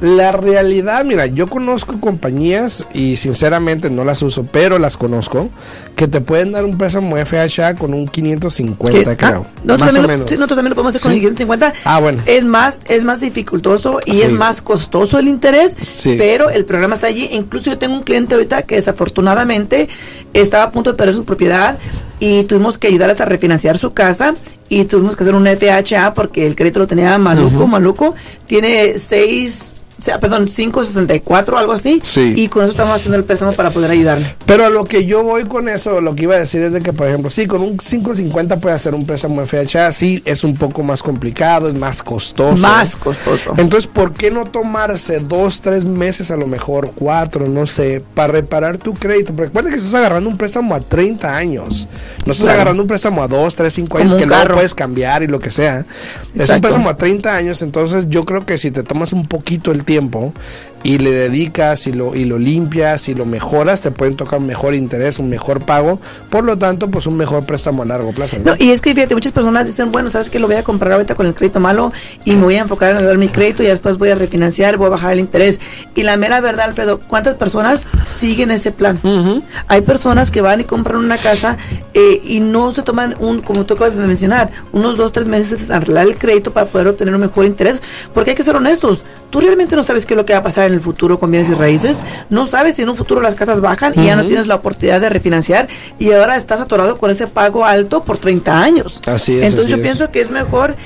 La 0.00 0.32
realidad, 0.32 1.04
mira, 1.04 1.26
yo 1.26 1.46
conozco 1.46 2.00
compañías 2.00 2.86
y 2.94 3.16
sinceramente 3.16 3.90
no 3.90 4.02
las 4.02 4.22
uso, 4.22 4.44
pero 4.50 4.78
las 4.78 4.96
conozco, 4.96 5.50
que 5.94 6.08
te 6.08 6.22
pueden 6.22 6.52
dar 6.52 6.64
un 6.64 6.78
préstamo 6.78 7.16
FHA 7.18 7.74
con 7.74 7.92
un 7.92 8.08
550, 8.08 9.16
creo. 9.16 9.46
Ah, 9.46 9.60
nosotros, 9.62 9.66
más 9.66 9.78
también 9.78 9.98
o 9.98 10.02
lo, 10.02 10.08
menos. 10.08 10.30
sí, 10.30 10.34
nosotros 10.36 10.56
también 10.56 10.70
lo 10.70 10.74
podemos 10.76 10.90
hacer 10.94 11.02
con 11.02 11.12
Sí. 11.12 11.16
el 11.18 11.22
550. 11.22 11.72
Ah, 11.84 12.00
bueno. 12.00 12.22
Es 12.24 12.44
más, 12.46 12.80
es 12.88 13.04
más 13.04 13.20
dificultoso 13.20 14.00
y 14.06 14.14
Sí. 14.14 14.22
es 14.22 14.32
más 14.32 14.62
costoso 14.62 15.18
el 15.18 15.28
interés, 15.28 15.76
Sí. 15.82 16.14
pero 16.16 16.48
el 16.48 16.64
programa 16.64 16.94
está 16.94 17.08
allí. 17.08 17.28
Incluso 17.32 17.66
yo 17.66 17.76
tengo 17.76 17.94
un 17.94 18.02
cliente 18.02 18.34
ahorita 18.36 18.62
que 18.62 18.76
desafortunadamente 18.76 19.88
estaba 20.32 20.64
a 20.64 20.70
punto 20.70 20.92
de 20.92 20.96
perder 20.96 21.14
su 21.14 21.26
propiedad 21.26 21.78
y 22.20 22.44
tuvimos 22.44 22.78
que 22.78 22.88
ayudarles 22.88 23.20
a 23.20 23.26
refinanciar 23.26 23.76
su 23.76 23.92
casa 23.92 24.34
y 24.70 24.84
tuvimos 24.86 25.14
que 25.14 25.24
hacer 25.24 25.34
un 25.34 25.46
FHA 25.46 26.14
porque 26.14 26.46
el 26.46 26.56
crédito 26.56 26.78
lo 26.78 26.86
tenía 26.86 27.18
maluco, 27.18 27.66
maluco. 27.66 28.14
Tiene 28.46 28.96
seis, 28.98 29.84
o 30.00 30.02
sea, 30.02 30.18
perdón, 30.18 30.46
564, 30.46 31.58
algo 31.58 31.72
así. 31.72 32.00
Sí. 32.02 32.32
Y 32.36 32.48
con 32.48 32.62
eso 32.62 32.70
estamos 32.70 32.96
haciendo 32.96 33.18
el 33.18 33.24
préstamo 33.24 33.52
para 33.52 33.70
poder 33.70 33.90
ayudarle. 33.90 34.34
Pero 34.46 34.64
a 34.64 34.70
lo 34.70 34.84
que 34.84 35.04
yo 35.04 35.22
voy 35.22 35.44
con 35.44 35.68
eso, 35.68 36.00
lo 36.00 36.14
que 36.14 36.22
iba 36.22 36.36
a 36.36 36.38
decir 36.38 36.62
es 36.62 36.72
de 36.72 36.80
que, 36.80 36.92
por 36.94 37.06
ejemplo, 37.06 37.28
sí, 37.30 37.46
con 37.46 37.60
un 37.60 37.76
550 37.76 38.58
puede 38.60 38.74
hacer 38.74 38.94
un 38.94 39.02
préstamo 39.04 39.44
FHA, 39.46 39.92
sí, 39.92 40.22
es 40.24 40.42
un 40.42 40.56
poco 40.56 40.82
más 40.82 41.02
complicado, 41.02 41.68
es 41.68 41.74
más 41.74 42.02
costoso. 42.02 42.56
Más 42.56 42.96
costoso. 42.96 43.52
Entonces, 43.58 43.86
¿por 43.86 44.14
qué 44.14 44.30
no 44.30 44.46
tomarse 44.46 45.20
dos, 45.20 45.60
tres 45.60 45.84
meses, 45.84 46.30
a 46.30 46.36
lo 46.36 46.46
mejor 46.46 46.92
cuatro, 46.94 47.46
no 47.46 47.66
sé, 47.66 48.02
para 48.14 48.32
reparar 48.32 48.78
tu 48.78 48.94
crédito? 48.94 49.34
Porque 49.34 49.48
recuerda 49.48 49.68
que 49.70 49.76
estás 49.76 49.94
agarrando 49.94 50.30
un 50.30 50.38
préstamo 50.38 50.74
a 50.74 50.80
30 50.80 51.36
años. 51.36 51.86
No 52.24 52.32
estás 52.32 52.46
Claro. 52.46 52.54
agarrando 52.60 52.82
un 52.82 52.88
préstamo 52.88 53.22
a 53.22 53.28
dos, 53.28 53.54
tres, 53.54 53.74
cinco 53.74 53.90
Como 53.98 54.02
años 54.04 54.14
un 54.14 54.20
que 54.20 54.26
carro. 54.26 54.54
puedes 54.54 54.74
cambiar 54.74 55.22
y 55.22 55.26
lo 55.26 55.38
que 55.40 55.50
sea. 55.50 55.84
Es 56.34 56.48
un 56.48 56.60
préstamo 56.62 56.88
a 56.88 56.96
30 56.96 57.36
años, 57.36 57.60
entonces 57.62 58.08
yo 58.08 58.24
creo 58.24 58.46
que 58.46 58.56
si 58.56 58.70
te 58.70 58.82
tomas 58.82 59.12
un 59.12 59.26
poquito 59.28 59.70
el 59.72 59.84
tiempo 59.84 59.89
tiempo 59.90 60.32
y 60.82 60.98
le 60.98 61.10
dedicas 61.10 61.86
y 61.86 61.92
lo, 61.92 62.14
y 62.14 62.24
lo 62.24 62.38
limpias 62.38 63.08
y 63.08 63.14
lo 63.14 63.26
mejoras, 63.26 63.82
te 63.82 63.90
pueden 63.90 64.16
tocar 64.16 64.38
un 64.38 64.46
mejor 64.46 64.74
interés, 64.74 65.18
un 65.18 65.28
mejor 65.28 65.60
pago. 65.60 66.00
Por 66.30 66.44
lo 66.44 66.56
tanto, 66.56 66.88
pues 66.88 67.06
un 67.06 67.16
mejor 67.16 67.44
préstamo 67.44 67.82
a 67.82 67.86
largo 67.86 68.12
plazo. 68.12 68.38
¿no? 68.38 68.52
No, 68.52 68.56
y 68.58 68.70
es 68.70 68.80
que 68.80 68.94
fíjate, 68.94 69.14
muchas 69.14 69.32
personas 69.32 69.66
dicen, 69.66 69.92
bueno, 69.92 70.10
sabes 70.10 70.30
que 70.30 70.38
lo 70.38 70.46
voy 70.46 70.56
a 70.56 70.62
comprar 70.62 70.92
ahorita 70.92 71.14
con 71.14 71.26
el 71.26 71.34
crédito 71.34 71.60
malo 71.60 71.92
y 72.24 72.32
me 72.32 72.44
voy 72.44 72.56
a 72.56 72.60
enfocar 72.60 72.96
en 72.96 73.04
dar 73.04 73.18
mi 73.18 73.28
crédito 73.28 73.62
y 73.62 73.66
después 73.66 73.98
voy 73.98 74.10
a 74.10 74.14
refinanciar, 74.14 74.76
voy 74.76 74.86
a 74.86 74.90
bajar 74.90 75.12
el 75.12 75.20
interés. 75.20 75.60
Y 75.94 76.02
la 76.02 76.16
mera 76.16 76.40
verdad, 76.40 76.66
Alfredo, 76.66 77.00
¿cuántas 77.00 77.34
personas 77.34 77.86
siguen 78.06 78.50
ese 78.50 78.72
plan? 78.72 78.98
Hay 79.68 79.82
personas 79.82 80.30
que 80.30 80.40
van 80.40 80.60
y 80.60 80.64
compran 80.64 80.98
una 80.98 81.18
casa 81.18 81.58
eh, 81.94 82.20
y 82.24 82.40
no 82.40 82.72
se 82.72 82.82
toman 82.82 83.16
un, 83.20 83.42
como 83.42 83.66
tú 83.66 83.74
acabas 83.74 83.94
de 83.94 84.06
mencionar, 84.06 84.50
unos 84.72 84.96
dos, 84.96 85.12
tres 85.12 85.26
meses 85.26 85.70
a 85.70 85.76
arreglar 85.76 86.06
el 86.06 86.16
crédito 86.16 86.52
para 86.52 86.66
poder 86.66 86.88
obtener 86.88 87.14
un 87.14 87.20
mejor 87.20 87.44
interés, 87.44 87.82
porque 88.14 88.30
hay 88.30 88.36
que 88.36 88.42
ser 88.42 88.56
honestos. 88.56 89.04
Tú 89.30 89.40
realmente 89.40 89.76
no 89.76 89.84
sabes 89.84 90.06
qué 90.06 90.14
es 90.14 90.18
lo 90.18 90.26
que 90.26 90.32
va 90.32 90.40
a 90.40 90.42
pasar 90.42 90.69
en 90.70 90.74
el 90.74 90.80
futuro 90.80 91.18
con 91.18 91.30
bienes 91.30 91.50
y 91.50 91.54
raíces. 91.54 92.02
No 92.28 92.46
sabes 92.46 92.76
si 92.76 92.82
en 92.82 92.88
un 92.88 92.96
futuro 92.96 93.20
las 93.20 93.34
casas 93.34 93.60
bajan 93.60 93.92
y 93.96 94.06
ya 94.06 94.16
no 94.16 94.24
tienes 94.24 94.46
la 94.46 94.56
oportunidad 94.56 95.00
de 95.00 95.08
refinanciar 95.08 95.68
y 95.98 96.12
ahora 96.12 96.36
estás 96.36 96.60
atorado 96.60 96.96
con 96.98 97.10
ese 97.10 97.26
pago 97.26 97.64
alto 97.64 98.04
por 98.04 98.18
30 98.18 98.62
años. 98.62 99.00
Así 99.06 99.36
es, 99.38 99.44
Entonces 99.44 99.64
así 99.64 99.70
yo 99.70 99.76
es. 99.76 99.82
pienso 99.82 100.10
que 100.10 100.20
es 100.20 100.30
mejor 100.30 100.76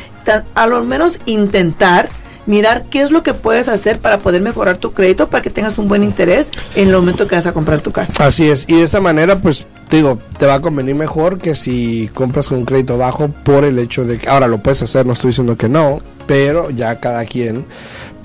a 0.55 0.67
lo 0.67 0.83
menos 0.85 1.19
intentar 1.27 2.09
mirar 2.47 2.85
qué 2.91 3.03
es 3.03 3.11
lo 3.11 3.23
que 3.23 3.35
puedes 3.35 3.69
hacer 3.69 4.01
para 4.01 4.19
poder 4.19 4.43
mejorar 4.43 4.79
tu 4.79 4.93
crédito 4.93 5.29
para 5.29 5.43
que 5.43 5.51
tengas 5.51 5.79
un 5.79 5.89
buen 5.89 6.05
interés 6.05 6.51
en 6.75 6.89
el 6.89 6.95
momento 6.95 7.27
que 7.27 7.35
vas 7.35 7.47
a 7.47 7.53
comprar 7.53 7.81
tu 7.81 7.93
casa. 7.93 8.25
Así 8.25 8.49
es, 8.49 8.65
y 8.69 8.75
de 8.75 8.83
esa 8.83 9.01
manera, 9.01 9.39
pues, 9.39 9.67
te 9.89 9.97
digo, 9.97 10.19
te 10.39 10.47
va 10.47 10.55
a 10.55 10.61
convenir 10.61 10.95
mejor 10.95 11.39
que 11.39 11.55
si 11.55 12.11
compras 12.15 12.49
con 12.49 12.59
un 12.59 12.65
crédito 12.65 12.99
bajo 12.99 13.29
por 13.29 13.65
el 13.65 13.79
hecho 13.79 14.05
de 14.05 14.19
que, 14.19 14.29
ahora 14.29 14.49
lo 14.49 14.59
puedes 14.59 14.83
hacer, 14.83 15.07
no 15.07 15.13
estoy 15.13 15.29
diciendo 15.29 15.57
que 15.57 15.69
no, 15.69 16.01
pero 16.27 16.71
ya 16.71 17.01
cada 17.01 17.25
quien, 17.25 17.65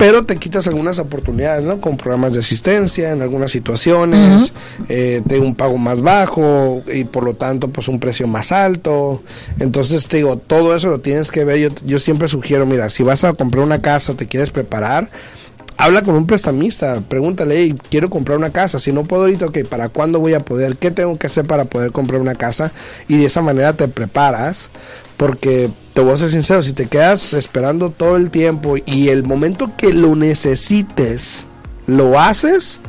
pero 0.00 0.24
te 0.24 0.36
quitas 0.36 0.66
algunas 0.66 0.98
oportunidades, 0.98 1.62
¿no? 1.62 1.78
Con 1.78 1.98
programas 1.98 2.32
de 2.32 2.40
asistencia 2.40 3.12
en 3.12 3.20
algunas 3.20 3.50
situaciones, 3.50 4.50
eh, 4.88 5.20
de 5.22 5.38
un 5.38 5.54
pago 5.54 5.76
más 5.76 6.00
bajo 6.00 6.82
y 6.90 7.04
por 7.04 7.22
lo 7.22 7.34
tanto, 7.34 7.68
pues, 7.68 7.86
un 7.86 8.00
precio 8.00 8.26
más 8.26 8.50
alto. 8.50 9.22
Entonces, 9.58 10.08
te 10.08 10.16
digo, 10.16 10.38
todo 10.38 10.74
eso 10.74 10.88
lo 10.88 11.00
tienes 11.00 11.30
que 11.30 11.44
ver. 11.44 11.58
Yo, 11.58 11.68
yo 11.84 11.98
siempre 11.98 12.28
sugiero, 12.28 12.64
mira, 12.64 12.88
si 12.88 13.02
vas 13.02 13.24
a 13.24 13.34
comprar 13.34 13.62
una 13.62 13.82
casa 13.82 14.12
o 14.12 14.16
te 14.16 14.26
quieres 14.26 14.48
preparar, 14.48 15.10
habla 15.80 16.02
con 16.02 16.14
un 16.14 16.26
prestamista, 16.26 17.00
pregúntale, 17.08 17.56
"Hey, 17.56 17.74
quiero 17.90 18.10
comprar 18.10 18.36
una 18.36 18.50
casa, 18.50 18.78
si 18.78 18.92
no 18.92 19.04
puedo 19.04 19.22
ahorita, 19.22 19.46
ok, 19.46 19.64
¿para 19.68 19.88
cuándo 19.88 20.20
voy 20.20 20.34
a 20.34 20.40
poder? 20.40 20.76
¿Qué 20.76 20.90
tengo 20.90 21.18
que 21.18 21.26
hacer 21.26 21.46
para 21.46 21.64
poder 21.64 21.90
comprar 21.90 22.20
una 22.20 22.34
casa? 22.34 22.72
Y 23.08 23.18
de 23.18 23.24
esa 23.24 23.40
manera 23.40 23.72
te 23.72 23.88
preparas, 23.88 24.70
porque 25.16 25.70
te 25.94 26.00
voy 26.02 26.12
a 26.12 26.16
ser 26.18 26.30
sincero, 26.30 26.62
si 26.62 26.72
te 26.72 26.86
quedas 26.86 27.32
esperando 27.32 27.90
todo 27.90 28.16
el 28.16 28.30
tiempo 28.30 28.76
y 28.84 29.08
el 29.08 29.22
momento 29.22 29.72
que 29.76 29.92
lo 29.92 30.14
necesites, 30.16 31.46
lo 31.86 32.20
haces, 32.20 32.80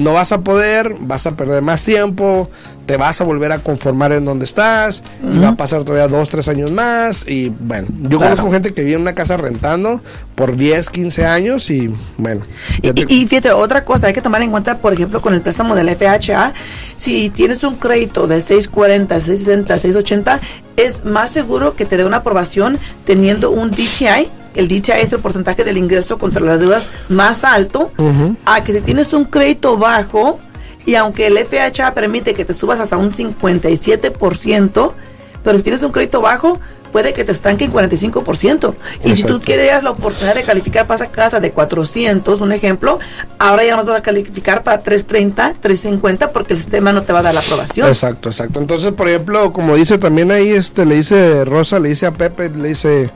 no 0.00 0.12
vas 0.14 0.32
a 0.32 0.40
poder, 0.40 0.94
vas 1.00 1.26
a 1.26 1.32
perder 1.36 1.62
más 1.62 1.84
tiempo, 1.84 2.50
te 2.86 2.96
vas 2.96 3.20
a 3.20 3.24
volver 3.24 3.52
a 3.52 3.58
conformar 3.60 4.12
en 4.12 4.24
donde 4.24 4.44
estás, 4.44 5.02
y 5.32 5.38
va 5.38 5.50
a 5.50 5.54
pasar 5.56 5.84
todavía 5.84 6.08
dos, 6.08 6.28
tres 6.28 6.48
años 6.48 6.72
más, 6.72 7.24
y 7.28 7.48
bueno, 7.50 7.86
yo 8.02 8.18
Claro. 8.18 8.34
conozco 8.36 8.50
gente 8.50 8.72
que 8.74 8.82
vive 8.82 8.96
en 8.96 9.02
una 9.02 9.14
casa 9.14 9.36
rentando 9.36 10.00
por 10.34 10.56
10, 10.56 10.90
15 10.90 11.24
años, 11.26 11.70
y 11.70 11.88
bueno. 12.16 12.42
te- 12.82 13.04
Y, 13.08 13.22
y 13.22 13.26
fíjate, 13.28 13.52
otra 13.52 13.84
cosa, 13.84 14.08
hay 14.08 14.12
que 14.12 14.22
tomar 14.22 14.42
en 14.42 14.50
cuenta, 14.50 14.78
por 14.78 14.92
ejemplo, 14.92 15.20
con 15.20 15.34
el 15.34 15.40
préstamo 15.40 15.74
del 15.76 15.88
FHA, 15.90 16.52
si 16.96 17.30
tienes 17.30 17.62
un 17.62 17.76
crédito 17.76 18.26
de 18.26 18.40
640, 18.40 19.20
660, 19.20 19.78
680, 19.78 20.40
es 20.76 21.04
más 21.04 21.30
seguro 21.30 21.76
que 21.76 21.84
te 21.84 21.96
dé 21.96 22.04
una 22.04 22.18
aprobación 22.18 22.78
teniendo 23.04 23.50
un 23.50 23.70
DTI. 23.70 24.28
El 24.54 24.68
DTI 24.68 24.92
es 25.02 25.12
el 25.12 25.20
porcentaje 25.20 25.64
del 25.64 25.76
ingreso 25.76 26.18
contra 26.18 26.42
las 26.42 26.60
deudas 26.60 26.88
más 27.08 27.44
alto, 27.44 27.92
a 28.44 28.64
que 28.64 28.72
si 28.72 28.80
tienes 28.80 29.12
un 29.12 29.24
crédito 29.24 29.76
bajo, 29.76 30.40
y 30.86 30.94
aunque 30.94 31.26
el 31.26 31.38
FHA 31.38 31.94
permite 31.94 32.34
que 32.34 32.44
te 32.44 32.54
subas 32.54 32.80
hasta 32.80 32.96
un 32.96 33.12
57%, 33.12 34.92
pero 35.42 35.56
si 35.56 35.62
tienes 35.62 35.82
un 35.82 35.92
crédito 35.92 36.20
bajo, 36.20 36.58
puede 36.92 37.12
que 37.12 37.24
te 37.24 37.32
estanque 37.32 37.64
en 37.64 37.72
45%. 37.72 38.74
Y 39.04 39.16
si 39.16 39.24
tú 39.24 39.40
quieres 39.40 39.82
la 39.82 39.90
oportunidad 39.90 40.34
de 40.34 40.42
calificar 40.42 40.86
para 40.86 41.04
esa 41.04 41.12
casa 41.12 41.40
de 41.40 41.52
400, 41.52 42.40
un 42.40 42.52
ejemplo, 42.52 42.98
ahora 43.38 43.64
ya 43.64 43.76
no 43.76 43.84
vas 43.84 43.98
a 43.98 44.02
calificar 44.02 44.62
para 44.62 44.82
330, 44.82 45.54
350, 45.60 46.32
porque 46.32 46.54
el 46.54 46.58
sistema 46.58 46.92
no 46.92 47.02
te 47.02 47.12
va 47.12 47.20
a 47.20 47.22
dar 47.22 47.34
la 47.34 47.40
aprobación. 47.40 47.88
Exacto, 47.88 48.28
exacto. 48.28 48.60
Entonces, 48.60 48.92
por 48.92 49.08
ejemplo, 49.08 49.52
como 49.52 49.76
dice 49.76 49.98
también 49.98 50.30
ahí, 50.30 50.50
este, 50.50 50.84
le 50.84 50.96
dice 50.96 51.44
Rosa, 51.44 51.78
le 51.78 51.90
dice 51.90 52.06
a 52.06 52.12
Pepe, 52.12 52.50
le 52.50 52.68
dice, 52.68 53.10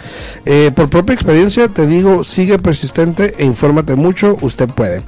eh, 0.44 0.70
por 0.74 0.88
propia 0.88 1.14
experiencia 1.14 1.68
te 1.68 1.87
digo, 1.87 2.24
sigue 2.24 2.58
persistente 2.58 3.34
e 3.38 3.44
infórmate 3.44 3.94
mucho, 3.94 4.37
usted 4.40 4.68
puede. 4.68 5.02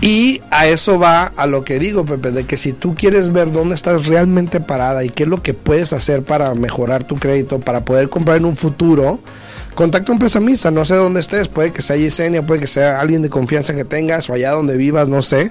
Y 0.00 0.42
a 0.50 0.66
eso 0.66 0.98
va 0.98 1.32
a 1.36 1.46
lo 1.46 1.62
que 1.62 1.78
digo, 1.78 2.04
Pepe, 2.04 2.32
de 2.32 2.44
que 2.44 2.56
si 2.56 2.72
tú 2.72 2.96
quieres 2.96 3.32
ver 3.32 3.52
dónde 3.52 3.76
estás 3.76 4.06
realmente 4.06 4.60
parada 4.60 5.04
y 5.04 5.10
qué 5.10 5.22
es 5.22 5.28
lo 5.28 5.42
que 5.42 5.54
puedes 5.54 5.92
hacer 5.92 6.22
para 6.22 6.54
mejorar 6.54 7.04
tu 7.04 7.14
crédito, 7.14 7.60
para 7.60 7.84
poder 7.84 8.01
comprar 8.08 8.36
en 8.36 8.44
un 8.44 8.56
futuro, 8.56 9.20
contacta 9.74 10.12
a 10.12 10.14
un 10.14 10.18
prestamista, 10.18 10.70
no 10.70 10.84
sé 10.84 10.96
dónde 10.96 11.20
estés, 11.20 11.48
puede 11.48 11.72
que 11.72 11.82
sea 11.82 11.96
Yesenia, 11.96 12.42
puede 12.42 12.60
que 12.60 12.66
sea 12.66 13.00
alguien 13.00 13.22
de 13.22 13.30
confianza 13.30 13.74
que 13.74 13.84
tengas 13.84 14.28
o 14.28 14.34
allá 14.34 14.52
donde 14.52 14.76
vivas, 14.76 15.08
no 15.08 15.22
sé, 15.22 15.50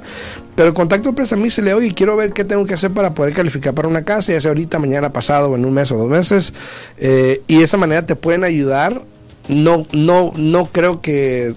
pero 0.56 0.74
contacta 0.74 1.08
a 1.08 1.12
un 1.12 1.16
prestamista 1.16 1.62
y 1.62 1.66
le 1.66 1.74
oye, 1.74 1.94
quiero 1.94 2.16
ver 2.16 2.34
qué 2.34 2.44
tengo 2.44 2.66
que 2.66 2.74
hacer 2.74 2.92
para 2.92 3.14
poder 3.14 3.34
calificar 3.34 3.74
para 3.74 3.88
una 3.88 4.04
casa, 4.04 4.34
ya 4.34 4.42
sea 4.42 4.50
ahorita, 4.52 4.80
mañana, 4.80 5.12
pasado, 5.12 5.50
o 5.50 5.56
en 5.56 5.66
un 5.66 5.74
mes 5.74 5.92
o 5.92 5.98
dos 5.98 6.10
meses, 6.10 6.54
eh, 6.98 7.42
y 7.48 7.58
de 7.58 7.64
esa 7.64 7.78
manera 7.78 8.06
te 8.06 8.16
pueden 8.16 8.44
ayudar. 8.44 9.02
No, 9.48 9.86
no, 9.92 10.32
no 10.36 10.68
creo 10.68 11.02
que 11.02 11.56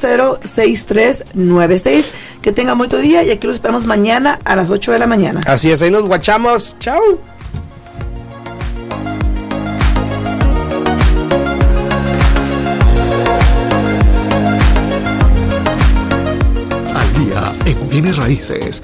702-310-6396, 0.04 2.12
que 2.42 2.52
tengan 2.52 2.78
muy 2.78 2.88
día 2.88 3.24
y 3.24 3.32
aquí 3.32 3.48
los 3.48 3.56
esperamos 3.56 3.86
mañana 3.86 4.40
a 4.46 4.56
las 4.56 4.70
8 4.70 4.94
de 4.94 5.00
la 5.00 5.08
mañana. 5.08 5.42
Así 5.46 5.72
es, 5.72 5.82
ahí 5.82 5.92
nos 5.92 6.06
guachamos. 6.06 6.78
Chao. 6.80 7.02
Al 16.94 17.26
día 17.26 17.52
en 17.66 17.90
bienes 17.90 18.16
raíces 18.18 18.84